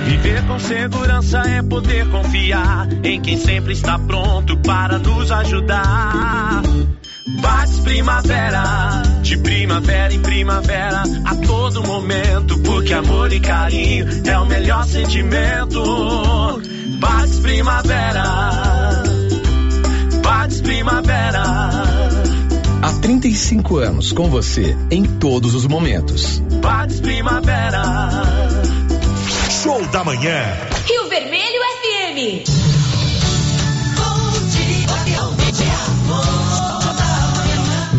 [0.06, 6.62] Viver com segurança é poder confiar em quem sempre está pronto para nos ajudar.
[7.44, 14.46] Bates Primavera, de primavera em primavera, a todo momento, porque amor e carinho é o
[14.46, 16.62] melhor sentimento.
[17.00, 18.24] Bates Primavera,
[20.24, 21.44] Bates Primavera.
[22.82, 26.40] Há 35 anos com você em todos os momentos.
[26.62, 28.10] Bates Primavera.
[29.62, 30.46] Show da manhã.
[30.86, 32.63] Rio Vermelho FM.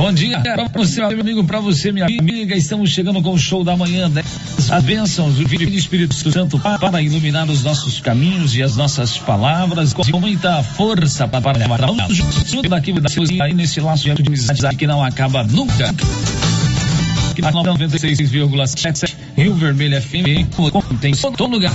[0.04, 2.54] Bom dia para você, meu amigo, para você, minha amiga.
[2.54, 4.22] Estamos chegando com o show da manhã, né?
[4.70, 9.16] As bênçãos do Filho do Espírito Santo para iluminar os nossos caminhos e as nossas
[9.16, 14.76] palavras com muita força para levar junto daqui da cozinha aí nesse laço de amizade
[14.76, 15.94] que não acaba nunca.
[17.34, 21.72] 96,7 Rio Vermelho FM contém todo lugar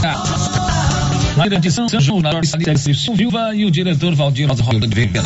[1.35, 2.47] na grande São João, na Norte
[2.77, 5.25] Silva e o diretor Valdir Rosa Vegas.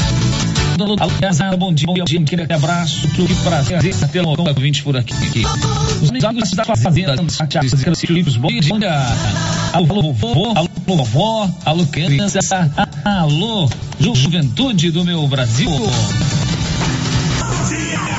[0.99, 5.13] Alcazar, bom dia, bom dia, aquele abraço, tudo prazer, até logo, 20 por aqui.
[6.01, 8.73] Os amigos da fazenda, os livros, bom dia.
[9.73, 12.71] Alô, vovô, alô, vovó, alô, criança,
[13.05, 13.69] alô,
[13.99, 15.69] juventude do meu Brasil.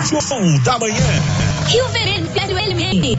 [0.09, 0.95] Show da manhã.
[1.67, 3.19] Rio Vermelho LM.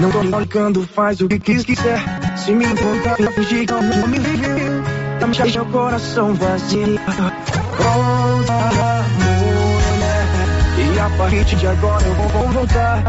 [0.00, 2.02] Não tô brincando, faz o que quis quiser.
[2.38, 4.82] Se me encontrar, eu fingir que não me viveu.
[5.20, 6.98] Tá me deixando o coração vazio.
[7.76, 8.52] Volta,
[9.18, 9.60] mulher.
[10.94, 13.02] E a partir de agora eu vou, vou voltar.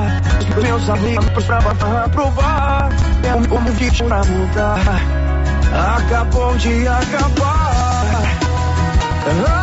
[0.58, 2.90] Os meus amigos pra, provar.
[3.24, 4.80] É um como vídeo pra mudar.
[5.96, 8.02] Acabou de acabar.
[9.48, 9.61] Ah,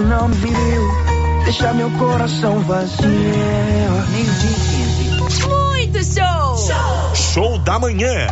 [0.00, 1.10] que não me viu
[1.44, 3.08] deixa meu coração vazio.
[4.10, 6.56] Meio dia Muito show!
[6.56, 8.26] Show, show da manhã.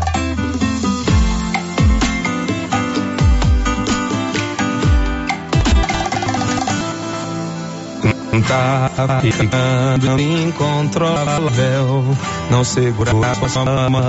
[8.47, 12.05] Tá ficando incontrolável,
[12.51, 14.03] não segura a sua mão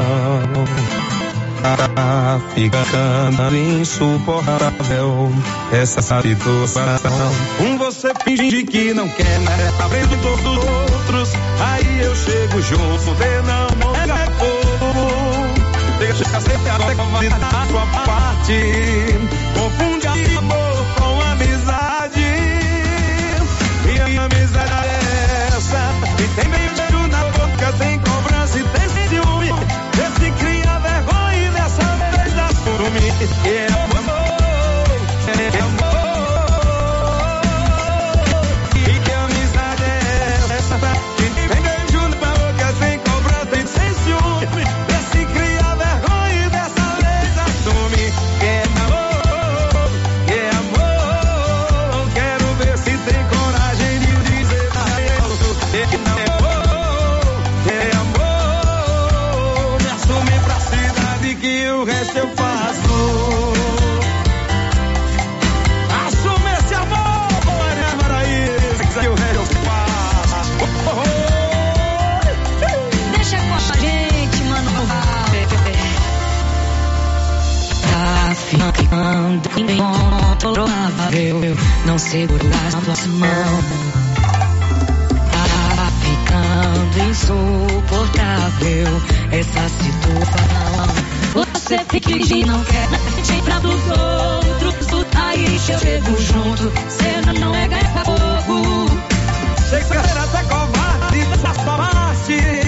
[2.54, 5.32] ficando insuportável
[5.72, 7.32] essa situação.
[7.60, 9.74] Um você finge que não quer, né?
[9.80, 11.30] Abrindo todos os outros,
[11.60, 14.60] aí eu chego junto, vê não é pouco.
[16.00, 19.89] Deixa eu ser a sua parte.
[33.50, 33.90] Yeah.
[80.40, 81.56] Incontrolável.
[81.86, 83.66] Não seguro as tuas mãos.
[85.32, 88.88] Tá ficando insuportável
[89.32, 90.88] essa situação.
[91.34, 95.06] Você fica e não quer mentir pra dos outros.
[95.16, 98.90] Aí eu chego junto, cê não é ganha fogo.
[99.70, 102.59] Sei que até covarde, dessa parte.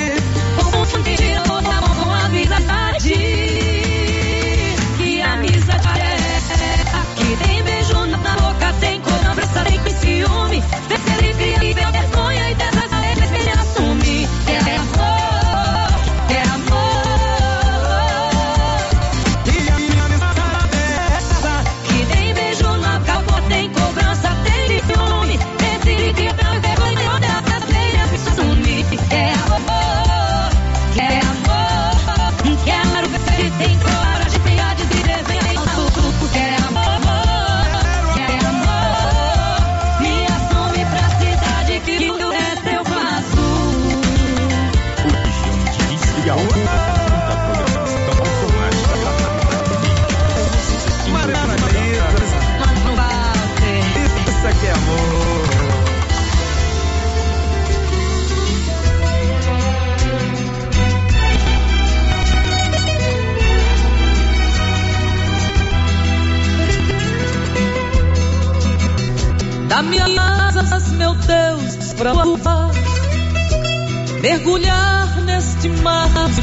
[71.22, 72.72] Deus, pra voar,
[74.22, 76.42] mergulhar neste mar de.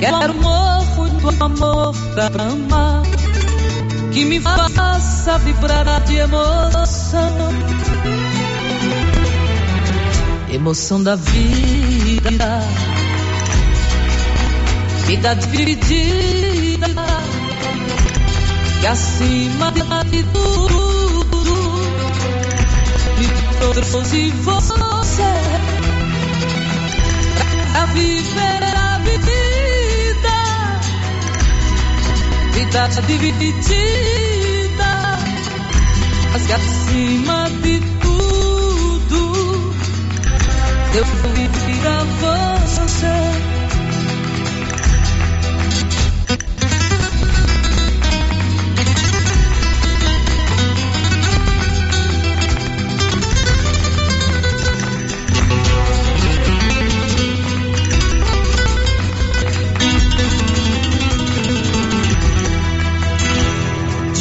[0.00, 3.02] Quero muito amor pra amar,
[4.12, 7.54] que me faça vibrar de emoção.
[10.50, 12.60] Emoção da vida,
[15.06, 16.86] vida dividida
[18.84, 19.72] que acima
[20.10, 20.93] de tudo
[23.72, 25.32] trouxe você.
[27.72, 30.38] Pra viver a vida,
[32.52, 34.92] vida dividida,
[36.32, 39.74] mas que acima de tudo
[40.94, 43.53] eu vivi a você.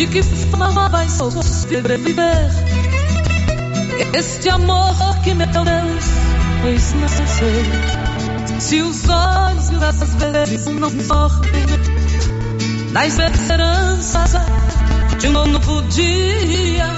[0.04, 2.52] De que forma vai sobreviver
[4.14, 4.94] este amor
[5.24, 6.06] que meu Deus
[6.62, 7.66] fez nascer?
[8.60, 11.64] Se os olhos às vezes não sortem
[12.92, 14.26] na esperança
[15.20, 16.90] de um novo dia,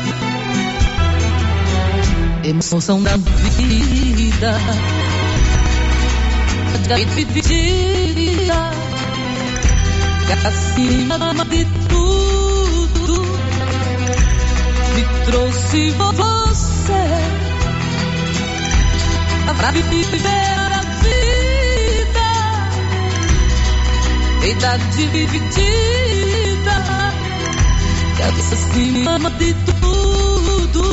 [2.44, 4.57] emoção da vida,
[6.95, 8.72] dividida,
[10.26, 12.15] que acima de tudo
[15.26, 17.04] trouxe você.
[19.58, 20.28] Pra viver
[20.72, 22.28] a vida,
[24.42, 26.78] vida dividida,
[28.16, 30.84] que acima de tudo.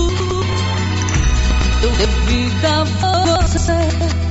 [1.83, 4.22] Eu devido a você.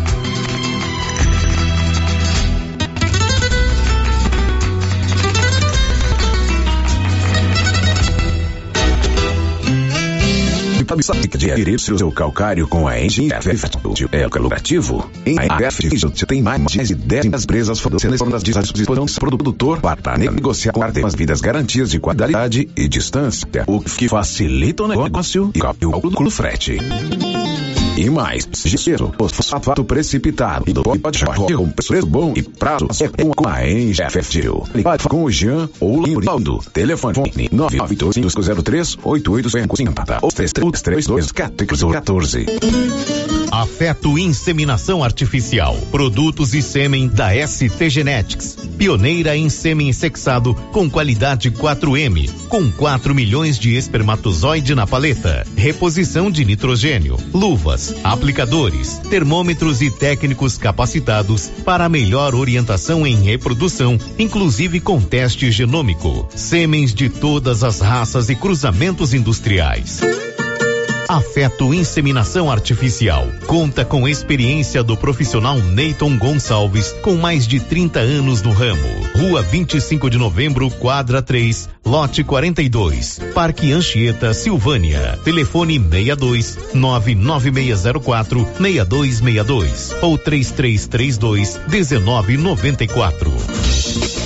[11.00, 13.50] Sabe que adquirir seu calcário com a NGF
[14.12, 15.10] é lucrativo?
[15.26, 20.74] Em AF tem mais de 10 empresas fornecedoras de disposição produtor para negociar
[21.06, 26.78] as vidas garantias de qualidade e distância, o que facilita o negócio e o frete.
[27.98, 31.24] E mais, gelo, fosfato precipitado e do pode
[31.56, 34.64] com preço bom e prazo é com a Engeftil.
[34.74, 36.60] Ligue com o Jean ou o Rinaldo.
[36.72, 42.46] Telefone 98203 8850 ou 332 14.
[43.52, 45.76] Afeto Inseminação Artificial.
[45.92, 48.56] Produtos e sêmen da ST Genetics.
[48.78, 52.32] Pioneira em sêmen sexado com qualidade 4M.
[52.48, 55.46] Com 4 milhões de espermatozoide na paleta.
[55.58, 57.18] Reposição de nitrogênio.
[57.34, 66.28] Luvas, aplicadores, termômetros e técnicos capacitados para melhor orientação em reprodução, inclusive com teste genômico.
[66.36, 70.02] Sêmens de todas as raças e cruzamentos industriais.
[71.12, 73.28] Afeto Inseminação Artificial.
[73.46, 78.88] Conta com experiência do profissional Neyton Gonçalves, com mais de 30 anos no ramo.
[79.14, 83.20] Rua 25 de Novembro, quadra 3, lote 42.
[83.34, 85.20] Parque Anchieta, Silvânia.
[85.22, 93.32] Telefone 62 99604 6262 ou 3332 1994.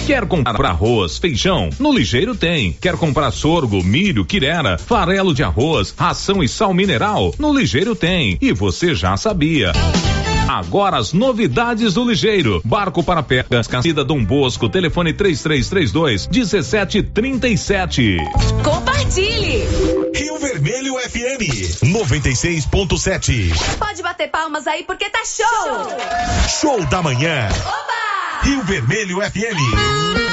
[0.06, 1.72] Quer comprar arroz, feijão?
[1.80, 2.74] No Ligeiro tem.
[2.80, 7.34] Quer comprar sorgo, milho, quirera, farelo de arroz, ração e sal mineral?
[7.40, 8.38] No Ligeiro tem.
[8.42, 9.72] E você já sabia.
[10.48, 12.62] Agora as novidades do Ligeiro.
[12.64, 18.18] Barco para pesca, Cascida Dom Bosco, telefone 3332 1737.
[18.64, 19.66] Compartilhe.
[20.14, 23.78] Rio Vermelho FM 96.7.
[23.78, 25.88] Pode bater palmas aí porque tá show.
[26.62, 27.50] Show da manhã.
[27.66, 27.96] Oba!
[28.44, 30.25] Rio Vermelho FM.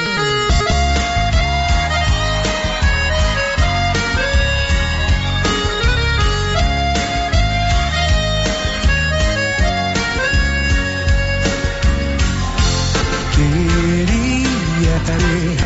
[15.07, 15.57] Ter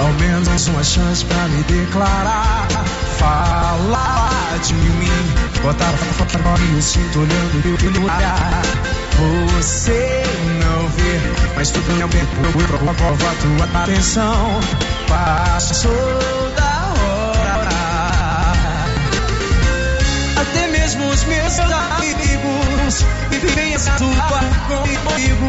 [0.00, 2.66] ao menos uma chance pra me declarar.
[3.18, 5.10] Falar de mim,
[5.62, 5.92] botar
[6.40, 8.62] pra mim, eu sinto olhando teu olhar.
[9.56, 10.22] Você
[10.64, 11.20] não vê,
[11.56, 14.60] mas tudo meu tempo eu provoco a tua atenção.
[15.08, 17.68] Passou da hora.
[20.40, 22.77] Até mesmo os meus amigos
[23.30, 24.08] vivem essa tua
[24.66, 25.48] comigo.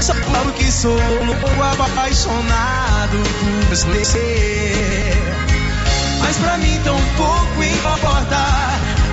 [0.00, 5.12] Só falo que sou louco apaixonado por você.
[6.20, 8.44] Mas pra mim tão pouco importa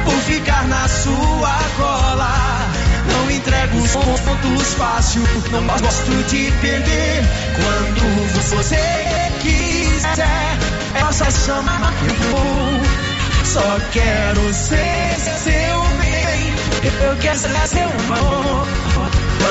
[0.05, 2.67] por ficar na sua cola.
[3.13, 5.21] Não entrego os pontos fácil,
[5.51, 7.23] não gosto de perder.
[7.55, 10.57] Quando você quiser,
[11.11, 12.81] só chamar que eu vou.
[13.45, 15.90] Só quero ser seu
[16.87, 18.67] eu quero ser seu amor.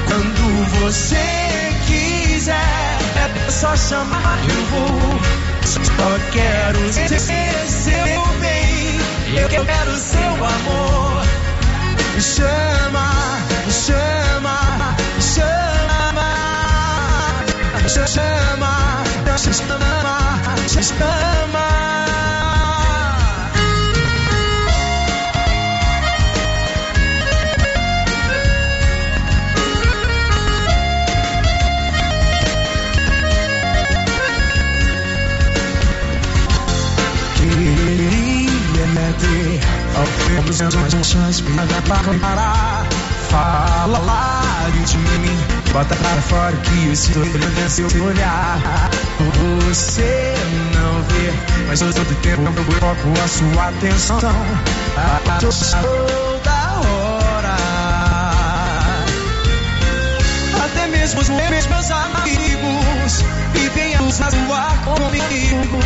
[0.06, 1.16] Quando você
[1.86, 5.20] quiser, é só chamar eu vou.
[5.64, 7.18] Só quero ser
[7.68, 9.00] seu bem,
[9.36, 11.22] eu quero seu amor.
[12.20, 13.38] Chama,
[13.70, 16.16] chama, chama,
[17.88, 18.60] chama, chama,
[20.76, 21.89] me chama.
[40.50, 41.64] Ao menos uma chance pra
[42.18, 42.86] parar.
[43.30, 44.42] Fala
[44.84, 45.38] de mim,
[45.72, 48.90] bota para fora que eu sinto olhando seu olhar.
[49.68, 50.34] Você
[50.74, 51.32] não vê,
[51.68, 54.18] mas todo tempo eu coloco a sua atenção.
[55.24, 57.56] Passou da hora.
[60.64, 62.79] Até mesmo os meus amigos
[63.52, 65.80] vivem a luz na rua comigo.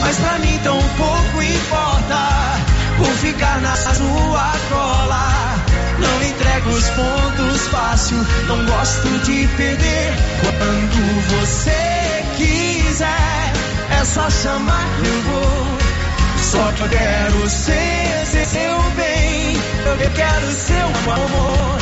[0.00, 2.16] Mas pra mim tão pouco importa
[2.96, 5.54] por ficar na sua cola.
[5.98, 8.18] Não entrego os pontos fácil,
[8.48, 10.12] não gosto de perder.
[10.40, 13.52] Quando você quiser,
[14.00, 15.66] é só chamar eu vou.
[16.38, 18.16] Só quero ser
[18.46, 19.56] seu bem,
[19.86, 21.78] eu quero seu amor.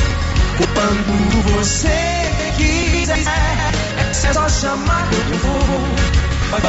[0.74, 1.88] Quando você
[2.56, 6.14] quiser, é só chamar que eu vou.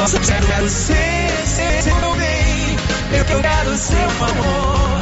[0.08, 1.30] Só quero ser,
[1.82, 2.76] seu bem,
[3.12, 5.00] eu quero seu amor.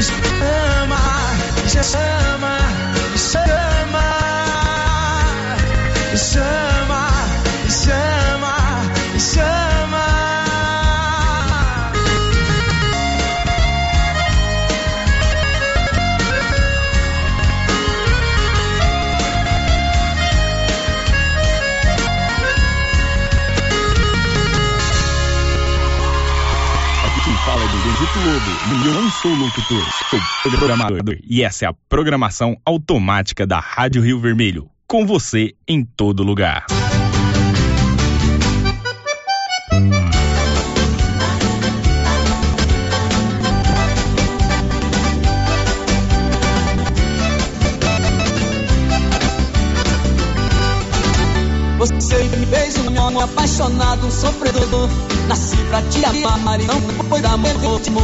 [0.00, 0.98] Chama,
[1.82, 2.58] chama,
[3.16, 4.06] chama,
[6.16, 7.02] chama,
[7.68, 9.71] chama, chama.
[28.22, 31.18] Do Benedito Lobo, e eu não sou locutor, sou programador.
[31.28, 36.66] E essa é a programação automática da Rádio Rio Vermelho, com você em todo lugar.
[53.00, 54.88] Um apaixonado, um sofredor.
[55.28, 58.00] Nasci pra te amar e não foi da amor último.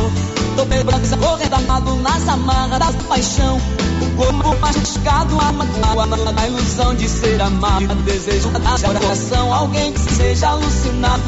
[0.56, 3.60] Tô pegando correndo amado nas amarras da paixão.
[4.18, 7.94] Corpo machucado, amado, na ilusão de ser amado.
[8.02, 11.22] Desejo da coração, alguém que seja alucinado.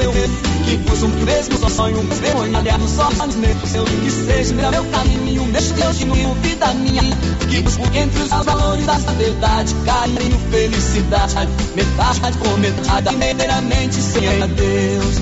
[0.00, 0.12] Eu
[0.64, 3.74] que busco o mesmo sonho, vergonha nos olhos meus.
[3.74, 7.02] Eu que seja meu caminho, meu destino, vida minha.
[7.50, 11.48] Que busco entre os valores da verdade, carinho, felicidade.
[11.74, 15.16] Metade com metade, inteiramente sem adeus.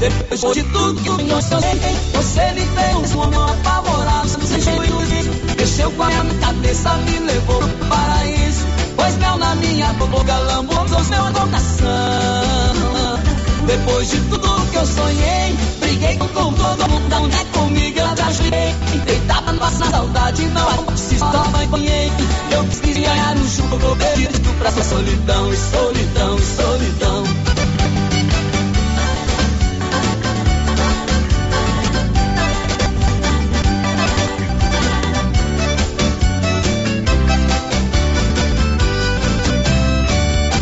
[0.00, 4.91] Depois de tudo que eu sonhei, você me deu um amor apavorado, sem juízo.
[5.62, 8.66] Mexeu com a minha cabeça, me levou pro paraíso.
[8.96, 11.92] Pois mel na minha boca, lambou meu coração.
[13.64, 18.22] Depois de tudo que eu sonhei, briguei com todo mundo, não é comigo, eu te
[18.22, 18.74] ajudei.
[19.06, 22.10] Deitava na saudade, não se só banhei.
[22.50, 27.41] Eu quis ganhar no jogo, perdido pra sua solidão, e solidão, e solidão.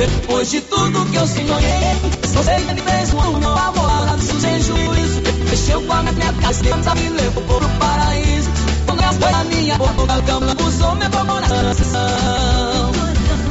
[0.00, 1.94] Depois de tudo que eu sonhei,
[2.32, 5.20] você me fez um amor apavorado, sem juízo.
[5.50, 8.50] Mexeu com a minha cabeça, me levou pro paraíso.
[8.86, 12.79] Quando ela foi a minha boca, a cama usou meu coração.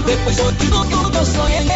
[0.09, 1.67] Depois de tudo que eu sonhei,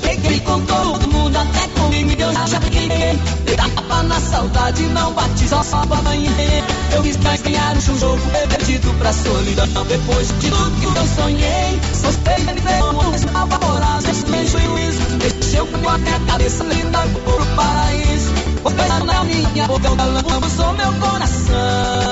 [0.00, 3.18] peguei com todo mundo, até comigo eu já peguei.
[3.54, 6.64] Tapa na saudade, não bati, só só banhei.
[6.90, 9.84] Eu quis ganhar um jogo, perdido pra solidão.
[9.84, 15.02] Depois de tudo que eu sonhei, você me deu um apavorado, sem juízo.
[15.22, 18.32] Mexeu com a minha cabeça, linda, pro paraíso.
[18.62, 22.11] Vou pensar na minha boca, o galão sou meu coração.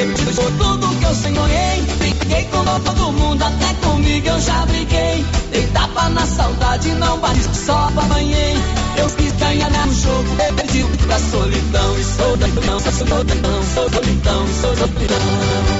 [0.00, 5.26] Depois de tudo que eu sonhei, briguei com todo mundo, até comigo eu já briguei.
[5.50, 8.56] Dei tapa na saudade, não bati, só banhei.
[8.96, 14.76] Eu quis ganhar no jogo, perdi pra solidão e solidão, sou solidão, sou solidão, sou
[14.76, 15.79] solidão.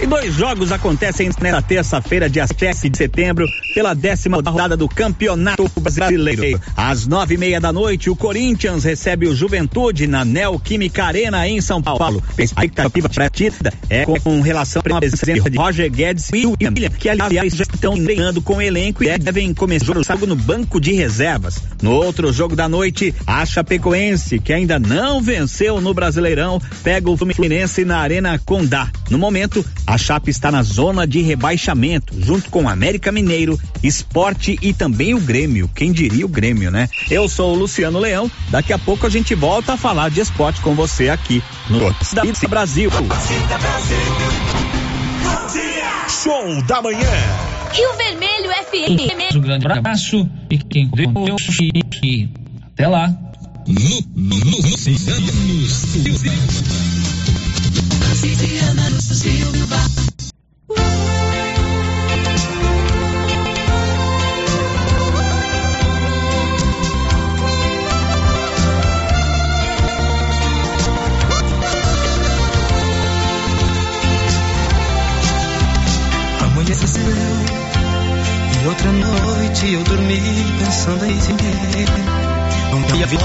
[0.00, 5.68] E dois jogos acontecem nesta terça-feira, dia 7 de setembro, pela décima rodada do Campeonato
[5.80, 6.60] Brasileiro.
[6.76, 11.60] Às nove e meia da noite, o Corinthians recebe o Juventude na Neoquímica Arena em
[11.60, 12.22] São Paulo.
[12.38, 17.54] A expectativa partida é com relação à presença de Roger Guedes e William, que aliás
[17.54, 21.62] já estão treinando com o elenco e devem começar o jogo no banco de reservas.
[21.82, 27.16] No outro jogo da noite, a Chapecoense, que ainda não venceu no Brasileirão, pega o
[27.16, 28.88] Fluminense na Arena Condá.
[29.08, 34.58] No momento, a Chape está na zona de rebaixamento, junto com o América Mineiro, Esporte
[34.60, 35.70] e também o Grêmio.
[35.74, 36.88] Quem diria o Grêmio, né?
[37.10, 38.30] Eu sou o Luciano Leão.
[38.50, 42.48] Daqui a pouco a gente volta a falar de esporte com você aqui no Torcida
[42.48, 42.90] Brasil.
[46.22, 47.10] Show da manhã.
[47.72, 49.36] Rio Vermelho FM.
[49.36, 51.36] Um grande abraço e quem deu
[52.74, 53.14] Até lá.
[76.42, 76.90] Amanheceu
[78.62, 80.20] e outra noite eu dormi
[80.58, 81.32] pensando em ti.
[82.70, 83.20] Não havia